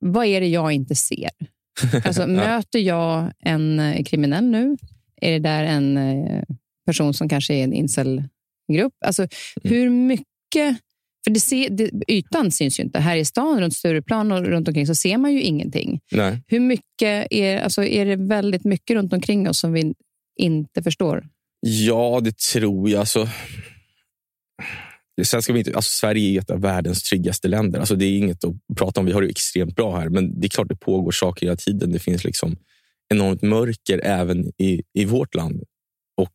[0.00, 1.30] vad är det jag inte ser?
[2.04, 4.76] Alltså, Möter jag en eh, kriminell nu?
[5.20, 6.42] Är det där en eh,
[6.86, 8.92] person som kanske är en incelgrupp?
[9.06, 9.26] Alltså,
[9.62, 9.90] hur
[10.54, 10.82] mycket...
[11.24, 12.98] För det ser, det, ytan syns ju inte.
[12.98, 16.00] Här i stan, runt Stureplan och runt omkring så ser man ju ingenting.
[16.12, 16.42] Nej.
[16.46, 19.94] Hur mycket är, alltså är det väldigt mycket runt omkring oss som vi
[20.36, 21.28] inte förstår?
[21.60, 23.00] Ja, det tror jag.
[23.00, 23.28] Alltså,
[25.24, 27.78] Sen ska vi inte, alltså Sverige är ett av världens tryggaste länder.
[27.78, 29.06] Alltså det är inget att prata om.
[29.06, 31.92] Vi har det extremt bra här, men det är klart det pågår saker hela tiden.
[31.92, 32.56] Det finns liksom
[33.14, 35.62] enormt mörker även i, i vårt land.
[36.16, 36.34] Och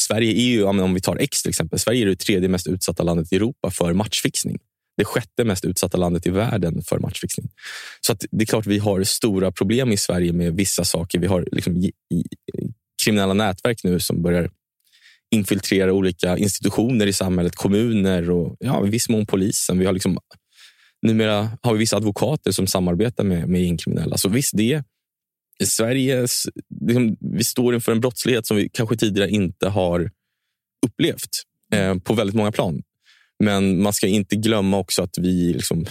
[0.00, 3.02] Sverige är ju, om vi tar X till exempel, Sverige är det tredje mest utsatta
[3.02, 4.58] landet i Europa för matchfixning.
[4.96, 7.50] Det sjätte mest utsatta landet i världen för matchfixning.
[8.00, 11.18] Så att det är klart vi har stora problem i Sverige med vissa saker.
[11.18, 12.24] Vi har liksom i, i,
[13.04, 14.50] kriminella nätverk nu som börjar
[15.30, 19.78] infiltrera olika institutioner i samhället, kommuner och ja, i viss mån polisen.
[19.78, 20.18] Vi har liksom,
[21.02, 24.16] numera har vi vissa advokater som samarbetar med, med gängkriminella.
[24.16, 24.84] Så visst, det
[25.64, 26.46] Sveriges,
[26.86, 30.10] liksom, vi står inför en brottslighet som vi kanske tidigare inte har
[30.86, 31.42] upplevt
[31.72, 32.82] eh, på väldigt många plan.
[33.44, 35.86] Men man ska inte glömma också att vi, liksom,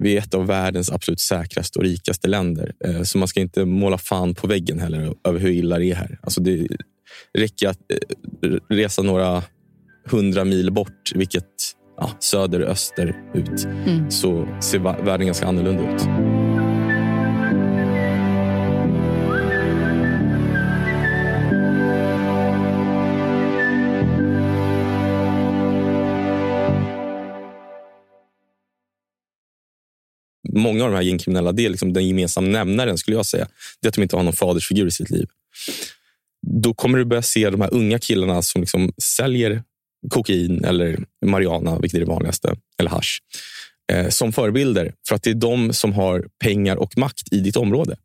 [0.00, 2.72] vi är ett av världens absolut säkraste och rikaste länder.
[2.84, 5.94] Eh, så man ska inte måla fan på väggen heller över hur illa det är
[5.94, 6.18] här.
[6.22, 6.66] Alltså det
[7.38, 7.78] räcker att
[8.42, 9.42] eh, resa några
[10.04, 11.46] hundra mil bort, vilket
[11.96, 14.10] ja, söder öster ut, Mm.
[14.10, 16.29] så ser världen ganska annorlunda ut.
[30.52, 33.48] Många av de här gängkriminella, det är liksom den gemensamma nämnaren skulle jag säga.
[33.80, 35.26] Det är att de inte har någon fadersfigur i sitt liv.
[36.46, 39.62] Då kommer du börja se de här unga killarna som liksom säljer
[40.08, 43.18] kokain eller marijuana, vilket är det vanligaste, eller hash,
[43.92, 44.94] eh, som förebilder.
[45.08, 47.96] För att det är de som har pengar och makt i ditt område.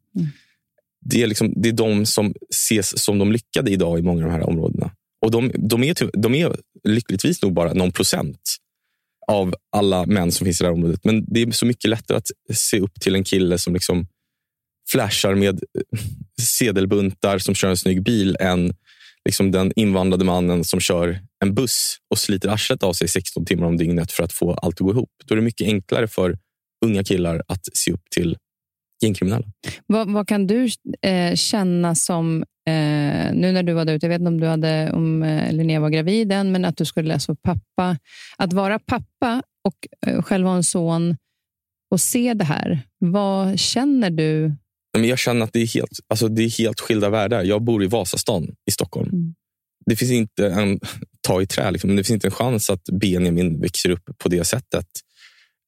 [1.06, 4.32] Det, är liksom, det är de som ses som de lyckade idag i många av
[4.32, 4.92] de här områdena.
[5.22, 8.56] Och de, de, är, ty- de är lyckligtvis nog bara någon procent
[9.28, 11.00] av alla män som finns i det här området.
[11.04, 14.08] Men det är så mycket lättare att se upp till en kille som liksom
[14.90, 16.00] flashar med eh,
[16.42, 18.74] sedelbuntar som kör en snygg bil än
[19.26, 23.68] liksom den invandrade mannen som kör en buss och sliter arslet av sig 16 timmar
[23.68, 25.10] om dygnet för att få allt att gå ihop.
[25.26, 26.38] Då är det mycket enklare för
[26.86, 28.38] unga killar att se upp till
[29.04, 29.46] gängkriminella.
[29.86, 30.70] Vad, vad kan du
[31.02, 34.48] eh, känna som, eh, nu när du var där ute, jag vet inte om, du
[34.48, 37.98] hade, om eh, Linnea var gravid än, men att du skulle läsa för pappa.
[38.38, 41.18] Att vara pappa och eh, själv ha en son
[41.92, 44.56] och se det här, vad känner du?
[44.98, 47.44] Men jag känner att det är, helt, alltså det är helt skilda världar.
[47.44, 49.10] Jag bor i Vasastan i Stockholm.
[49.10, 49.36] Mm.
[49.86, 50.80] Det finns inte en
[51.22, 54.44] ta i trä, liksom, det finns inte en chans att Benjamin växer upp på det
[54.44, 54.88] sättet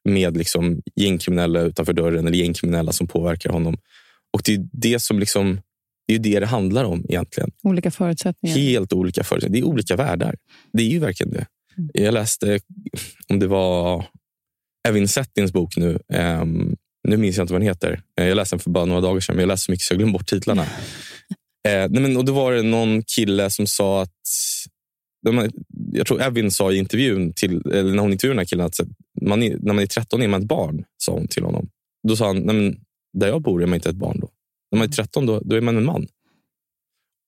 [0.10, 3.78] med liksom gängkriminella utanför dörren eller gängkriminella som påverkar honom.
[4.34, 5.62] Och Det är det som liksom,
[6.08, 7.52] det, är det det handlar om egentligen.
[7.64, 8.56] Olika förutsättningar.
[8.58, 9.62] Helt olika förutsättningar.
[9.62, 10.36] Det är olika världar.
[10.74, 11.46] Det är ju verkligen det.
[11.94, 12.60] Jag läste,
[13.30, 14.06] om det var
[14.88, 16.00] Evin Settins bok nu.
[16.14, 16.76] ehm,
[17.08, 18.02] nu minns jag inte vad den heter.
[18.20, 19.94] Eh, Jag läste den för bara några dagar sedan, men jag läste så mycket så
[19.94, 20.62] jag glömde bort titlarna.
[21.68, 24.12] eh, nej men, och Då var det någon kille som sa att...
[25.26, 25.50] de-
[25.94, 28.80] Jag tror Evin sa i intervjun, till, eller när hon intervjuade den här killen, att
[29.22, 31.70] man är, när man är 13 är man ett barn, sa hon till honom.
[32.08, 32.80] Då sa han, nej men,
[33.14, 34.30] där jag bor är man inte ett barn då.
[34.72, 36.08] När man är 13 då, då är man en man.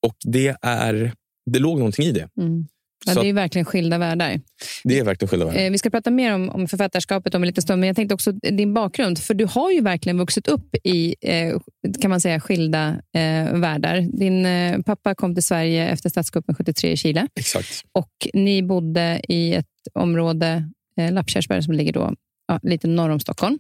[0.07, 1.13] Och det är...
[1.51, 2.29] Det låg någonting i det.
[2.37, 2.67] Mm.
[3.05, 4.41] Ja, det är verkligen skilda världar.
[4.83, 5.61] Det är verkligen skilda världar.
[5.61, 8.15] Eh, vi ska prata mer om, om författarskapet om en liten stund, men jag tänkte
[8.15, 9.19] också din bakgrund.
[9.19, 11.59] För du har ju verkligen vuxit upp i eh,
[12.01, 14.01] kan man säga, skilda eh, världar.
[14.01, 17.83] Din eh, pappa kom till Sverige efter statskuppen 73 i Chile Exakt.
[17.91, 22.13] och ni bodde i ett område, eh, Lappkärrsberg, som ligger då
[22.47, 23.59] ja, lite norr om Stockholm.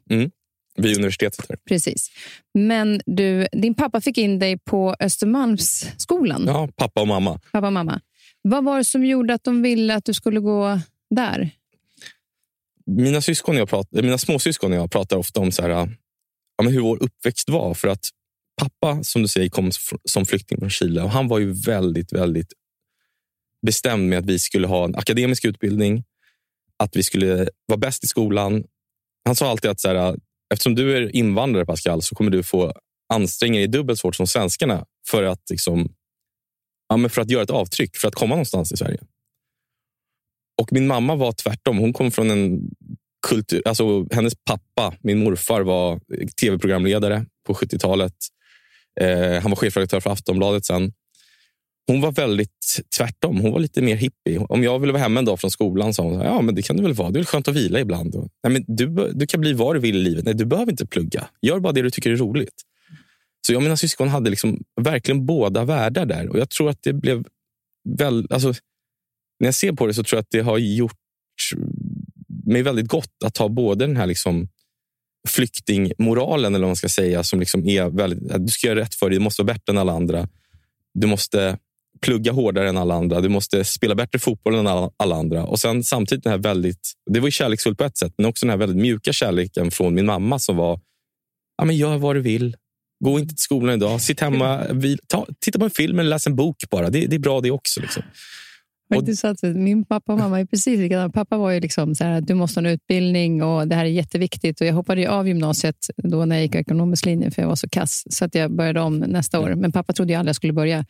[0.75, 1.45] Vid universitetet.
[1.49, 1.57] Här.
[1.67, 2.11] Precis.
[2.53, 7.39] Men du, din pappa fick in dig på Östermalmsskolan, Ja, pappa och mamma.
[7.51, 8.01] pappa och mamma.
[8.41, 10.79] Vad var det som gjorde att de ville att du skulle gå
[11.15, 11.49] där?
[12.85, 15.87] Mina, syskon och jag pratar, mina småsyskon och jag pratar ofta om så här, ja,
[16.63, 17.73] men hur vår uppväxt var.
[17.73, 18.09] För att
[18.61, 19.71] pappa, som du säger, kom
[20.05, 21.01] som flykting från Chile.
[21.03, 22.53] Och han var ju väldigt, väldigt
[23.65, 26.03] bestämd med att vi skulle ha en akademisk utbildning.
[26.77, 28.63] Att vi skulle vara bäst i skolan.
[29.25, 30.15] Han sa alltid att så här,
[30.53, 32.73] eftersom du är invandrare, Pascal, så kommer du få
[33.13, 35.93] anstränga dig dubbelt så hårt som svenskarna för att, liksom,
[36.89, 38.99] ja, men för att göra ett avtryck, för att komma någonstans i Sverige.
[40.61, 41.77] Och min mamma var tvärtom.
[41.77, 42.69] Hon kom från en
[43.27, 43.61] kultur...
[43.65, 45.99] Alltså, hennes pappa, min morfar, var
[46.41, 48.13] tv-programledare på 70-talet.
[49.01, 50.93] Eh, han var chefredaktör för Aftonbladet sen.
[51.89, 53.39] Hon var väldigt tvärtom.
[53.39, 54.39] Hon var lite mer hippie.
[54.39, 56.55] Om jag ville vara hemma en dag från skolan sa hon så här, ja, men
[56.55, 57.09] det kan du väl vara.
[57.09, 58.15] Det är väl skönt att vila ibland.
[58.15, 60.25] Och, Nej, men du, du kan bli vad du vill i livet.
[60.25, 61.27] Nej, du behöver inte plugga.
[61.41, 62.61] Gör bara det du tycker är roligt.
[63.47, 66.29] Så jag och mina syskon hade liksom verkligen båda världar där.
[66.29, 67.25] Och jag tror att det blev
[67.97, 68.27] väl...
[68.29, 68.47] Alltså,
[69.39, 70.99] när jag ser på det så tror jag att det har gjort
[72.45, 74.47] mig väldigt gott att ha både den här liksom
[75.27, 78.95] flyktingmoralen, eller vad man ska säga, som liksom är väldigt, att du ska göra rätt
[78.95, 80.27] för dig, du måste vara bättre än alla andra.
[80.93, 81.57] Du måste
[82.01, 83.21] plugga hårdare än alla andra.
[83.21, 85.45] Du måste spela bättre fotboll än alla, andra.
[85.45, 88.45] Och sen samtidigt den här väldigt, det var ju kärleksfullt på ett sätt, men också
[88.45, 90.79] den här väldigt mjuka kärleken från min mamma som var,
[91.57, 92.55] ja, men gör vad du vill.
[93.03, 94.01] Gå inte till skolan idag.
[94.01, 96.89] Sitt hemma, vi, ta, titta på en film eller läs en bok bara.
[96.89, 97.81] Det, det är bra det också.
[97.81, 98.03] Liksom.
[98.95, 101.09] Faktiskt min pappa och mamma är precis likadana.
[101.09, 103.89] Pappa var ju liksom så här, du måste ha en utbildning och det här är
[103.89, 104.61] jätteviktigt.
[104.61, 107.55] Och jag hoppade ju av gymnasiet då när jag gick ekonomisk linje för jag var
[107.55, 108.03] så kass.
[108.09, 109.55] Så att jag började om nästa år.
[109.55, 110.85] Men pappa trodde ju aldrig jag skulle börja.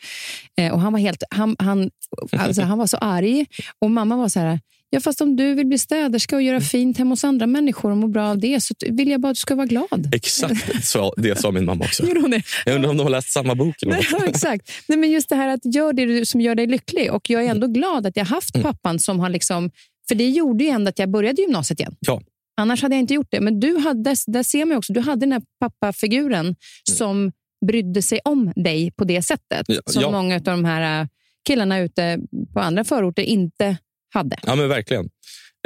[0.58, 1.90] Eh, och han var helt, han, han,
[2.32, 3.46] alltså, han var så arg.
[3.82, 4.60] Och mamma var så här,
[4.90, 7.98] ja fast om du vill bli städerska och göra fint hemma hos andra människor och
[7.98, 10.10] må bra av det så vill jag bara att du ska vara glad.
[10.16, 12.04] Exakt så, det sa min mamma också.
[12.08, 12.42] Gjorde hon det?
[12.66, 13.76] Jag undrar om de har läst samma bok.
[13.86, 14.72] Nej, ja, exakt.
[14.88, 17.14] Nej, men just det här att gör det som gör dig lycklig.
[17.14, 19.30] Och Jag är ändå glad att jag haft pappan som har...
[19.30, 19.72] liksom...
[20.08, 21.96] För det gjorde ju ändå att jag började gymnasiet igen.
[22.00, 22.22] Ja.
[22.62, 23.42] Annars hade jag inte gjort det.
[23.42, 26.56] Men du hade, där ser man också, du hade den här pappafiguren
[26.92, 27.32] som
[27.68, 29.66] brydde sig om dig på det sättet.
[29.68, 30.12] Ja, som ja.
[30.12, 31.08] många av de här äh,
[31.48, 32.20] killarna ute
[32.54, 33.78] på andra förorter inte
[34.10, 34.38] hade.
[34.46, 35.10] Ja, men verkligen.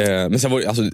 [0.02, 0.90] Eh, men sen var det, alltså,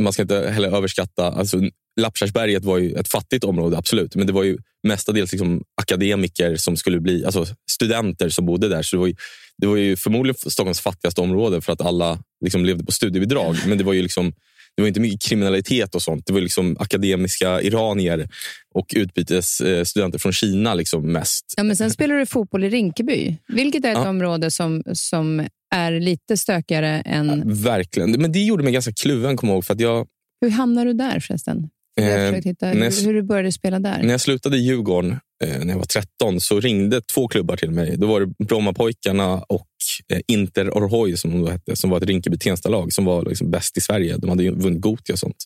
[0.00, 1.26] man ska inte heller överskatta...
[1.26, 1.60] Alltså,
[2.00, 4.14] Lappkärrsberget var ju ett fattigt område, absolut.
[4.14, 4.58] Men det var ju
[4.88, 7.24] mestadels liksom akademiker som skulle bli...
[7.24, 8.82] Alltså studenter som bodde där.
[8.82, 9.14] Så det var ju,
[9.58, 13.56] det var ju förmodligen Stockholms fattigaste område för att alla liksom levde på studiebidrag.
[13.66, 14.32] Men det var ju liksom...
[14.76, 16.26] Det var inte mycket kriminalitet och sånt.
[16.26, 18.28] Det var liksom akademiska iranier
[18.74, 21.54] och utbytesstudenter från Kina liksom mest.
[21.56, 24.08] Ja, men sen spelar du fotboll i Rinkeby, vilket är ett Ja.
[24.08, 27.42] område som, som är lite stökigare än...
[27.62, 28.10] Verkligen.
[28.10, 29.64] Men det gjorde mig ganska kluven, kommer ihåg.
[29.64, 30.06] För att jag,
[30.40, 31.68] Hur hamnar du där förresten?
[31.94, 34.02] Jag Eh, hitta jag- hur, hur du började spela där.
[34.02, 35.10] När jag slutade i Djurgården
[35.44, 37.96] eh, när jag var 13 så ringde två klubbar till mig.
[37.96, 39.66] Då var det Brommapojkarna och
[40.12, 43.76] eh, Inter Orhoi som de då hette, som var ett Rinkeby-Tensta-lag som var liksom bäst
[43.76, 44.16] i Sverige.
[44.18, 45.36] De hade ju vunnit Gothia och sånt.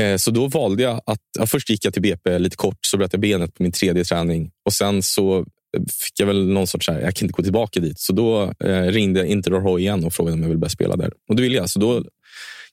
[0.00, 1.20] Eh, så då valde jag att...
[1.38, 4.04] Ja, först gick jag till BP lite kort, så bröt jag benet på min tredje
[4.04, 4.50] träning.
[4.66, 5.46] Och Sen så
[5.78, 6.86] fick jag väl någon sorts...
[6.86, 7.98] Så här, jag kan inte gå tillbaka dit.
[7.98, 10.96] Så då eh, ringde jag Inter Orhoi igen och frågade om jag ville börja spela
[10.96, 11.12] där.
[11.28, 11.70] Och det ville jag.
[11.70, 12.04] Så då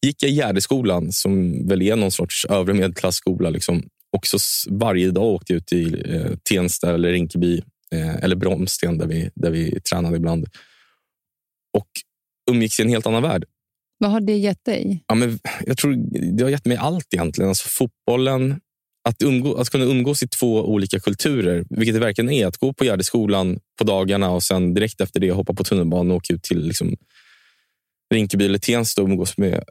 [0.01, 3.49] gick jag i Gärdeskolan som väl är någon sorts övre medelklassskola.
[3.49, 3.83] Liksom.
[4.17, 4.37] Och så
[4.69, 9.29] varje dag åkte jag ut till eh, Tensta eller Rinkeby eh, eller Bromsten där vi,
[9.35, 10.47] där vi tränade ibland.
[11.77, 11.89] Och
[12.51, 13.45] umgicks i en helt annan värld.
[13.97, 15.03] Vad har det gett dig?
[15.07, 15.95] Ja, men jag tror
[16.37, 17.49] det har gett mig allt egentligen.
[17.49, 18.59] Alltså fotbollen,
[19.03, 22.47] att, umgå, att kunna umgås i två olika kulturer, vilket det verkligen är.
[22.47, 26.17] Att gå på Gärdeskolan på dagarna och sen direkt efter det hoppa på tunnelbanan och
[26.17, 26.95] åka ut till liksom,
[28.13, 29.63] Rinkeby eller Tensta och umgås med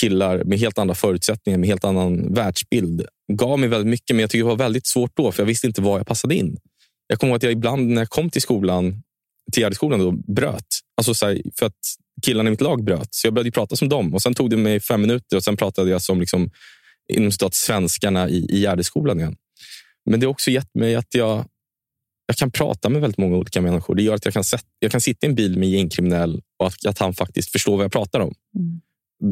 [0.00, 3.06] killar med helt andra förutsättningar, med helt annan världsbild.
[3.32, 5.66] gav mig väldigt mycket, men jag tycker det var väldigt svårt då, för jag visste
[5.66, 6.56] inte var jag passade in.
[7.06, 9.02] Jag kommer ihåg att jag ibland när jag kom till skolan,
[9.52, 10.66] till Gärdeskolan, då, bröt.
[10.96, 11.78] Alltså så här, för att
[12.26, 13.08] killarna i mitt lag bröt.
[13.10, 14.14] Så jag började prata som dem.
[14.14, 16.50] Och Sen tog det mig fem minuter och sen pratade jag som liksom,
[17.10, 19.36] inom citat, svenskarna i, i Gärdeskolan igen.
[20.10, 21.44] Men det har också gett mig att jag,
[22.26, 23.94] jag kan prata med väldigt många olika människor.
[23.94, 26.42] Det gör att jag kan, sätt, jag kan sitta i en bil med en gängkriminell
[26.58, 28.34] och att, att han faktiskt förstår vad jag pratar om.
[28.54, 28.80] Mm.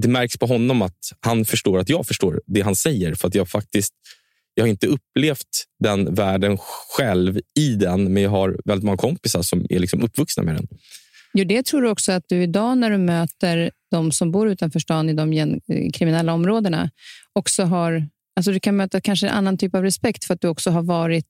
[0.02, 3.14] Det märks på honom att han förstår att jag förstår det han säger.
[3.14, 3.94] För att jag faktiskt
[4.58, 9.42] jag har inte upplevt den världen själv i den, men jag har väldigt många kompisar
[9.42, 10.66] som är liksom uppvuxna med den.
[11.34, 14.78] Jo, det tror du också att du idag när du möter de som bor utanför
[14.80, 15.60] stan i de gen-
[15.92, 16.90] kriminella områdena
[17.32, 18.08] också har...
[18.36, 20.82] Alltså du kan möta kanske en annan typ av respekt för att du också har
[20.82, 21.26] varit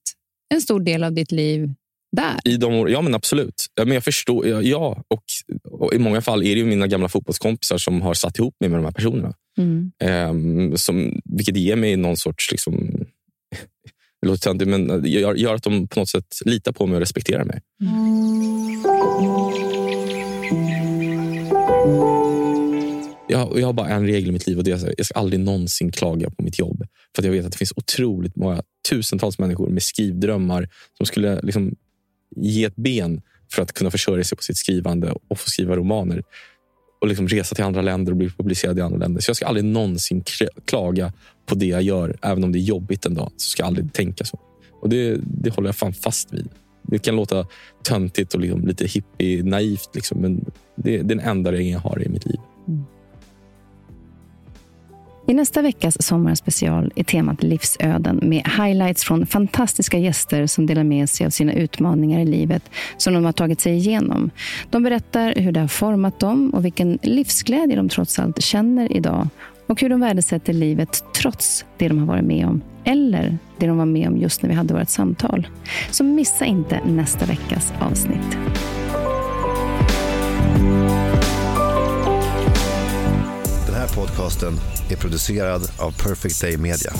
[0.53, 1.73] en stor del av ditt liv
[2.11, 2.35] där.
[2.45, 3.65] I de, år- ja, men absolut.
[3.75, 4.47] Ja, men jag förstår.
[4.47, 5.23] Ja, ja och,
[5.71, 8.69] och I många fall är det ju mina gamla fotbollskompisar som har satt ihop mig
[8.69, 9.33] med de här personerna.
[9.57, 9.91] Mm.
[10.03, 12.51] Ehm, som, vilket ger mig någon sorts...
[12.51, 12.75] Liksom,
[14.21, 16.99] det låter töntigt, men gör, gör att de på något sätt litar på mig och
[16.99, 17.61] respekterar mig.
[23.31, 25.19] Jag, jag har bara en regel i mitt liv och det är att jag ska
[25.19, 26.83] aldrig någonsin klaga på mitt jobb.
[27.15, 31.41] För att jag vet att det finns otroligt många, tusentals människor med skrivdrömmar som skulle
[31.41, 31.75] liksom
[32.35, 33.21] ge ett ben
[33.51, 36.23] för att kunna försörja sig på sitt skrivande och få skriva romaner
[37.01, 39.21] och liksom resa till andra länder och bli publicerad i andra länder.
[39.21, 40.23] Så jag ska aldrig någonsin
[40.65, 41.13] klaga
[41.45, 43.31] på det jag gör, även om det är jobbigt en dag.
[43.37, 44.39] Så ska jag aldrig tänka så.
[44.81, 46.49] Och det, det håller jag fan fast vid.
[46.83, 47.47] Det kan låta
[47.83, 52.03] töntigt och liksom lite hippie-naivt, liksom, men det, det är den enda regeln jag har
[52.05, 52.39] i mitt liv.
[52.67, 52.83] Mm.
[55.29, 61.09] I nästa veckas sommarspecial är temat livsöden med highlights från fantastiska gäster som delar med
[61.09, 64.31] sig av sina utmaningar i livet som de har tagit sig igenom.
[64.69, 69.27] De berättar hur det har format dem och vilken livsglädje de trots allt känner idag
[69.67, 73.77] och hur de värdesätter livet trots det de har varit med om eller det de
[73.77, 75.47] var med om just när vi hade vårt samtal.
[75.91, 78.37] Så missa inte nästa veckas avsnitt.
[83.65, 84.53] Den här podcasten
[84.91, 86.93] är producerad av Perfect Day Media.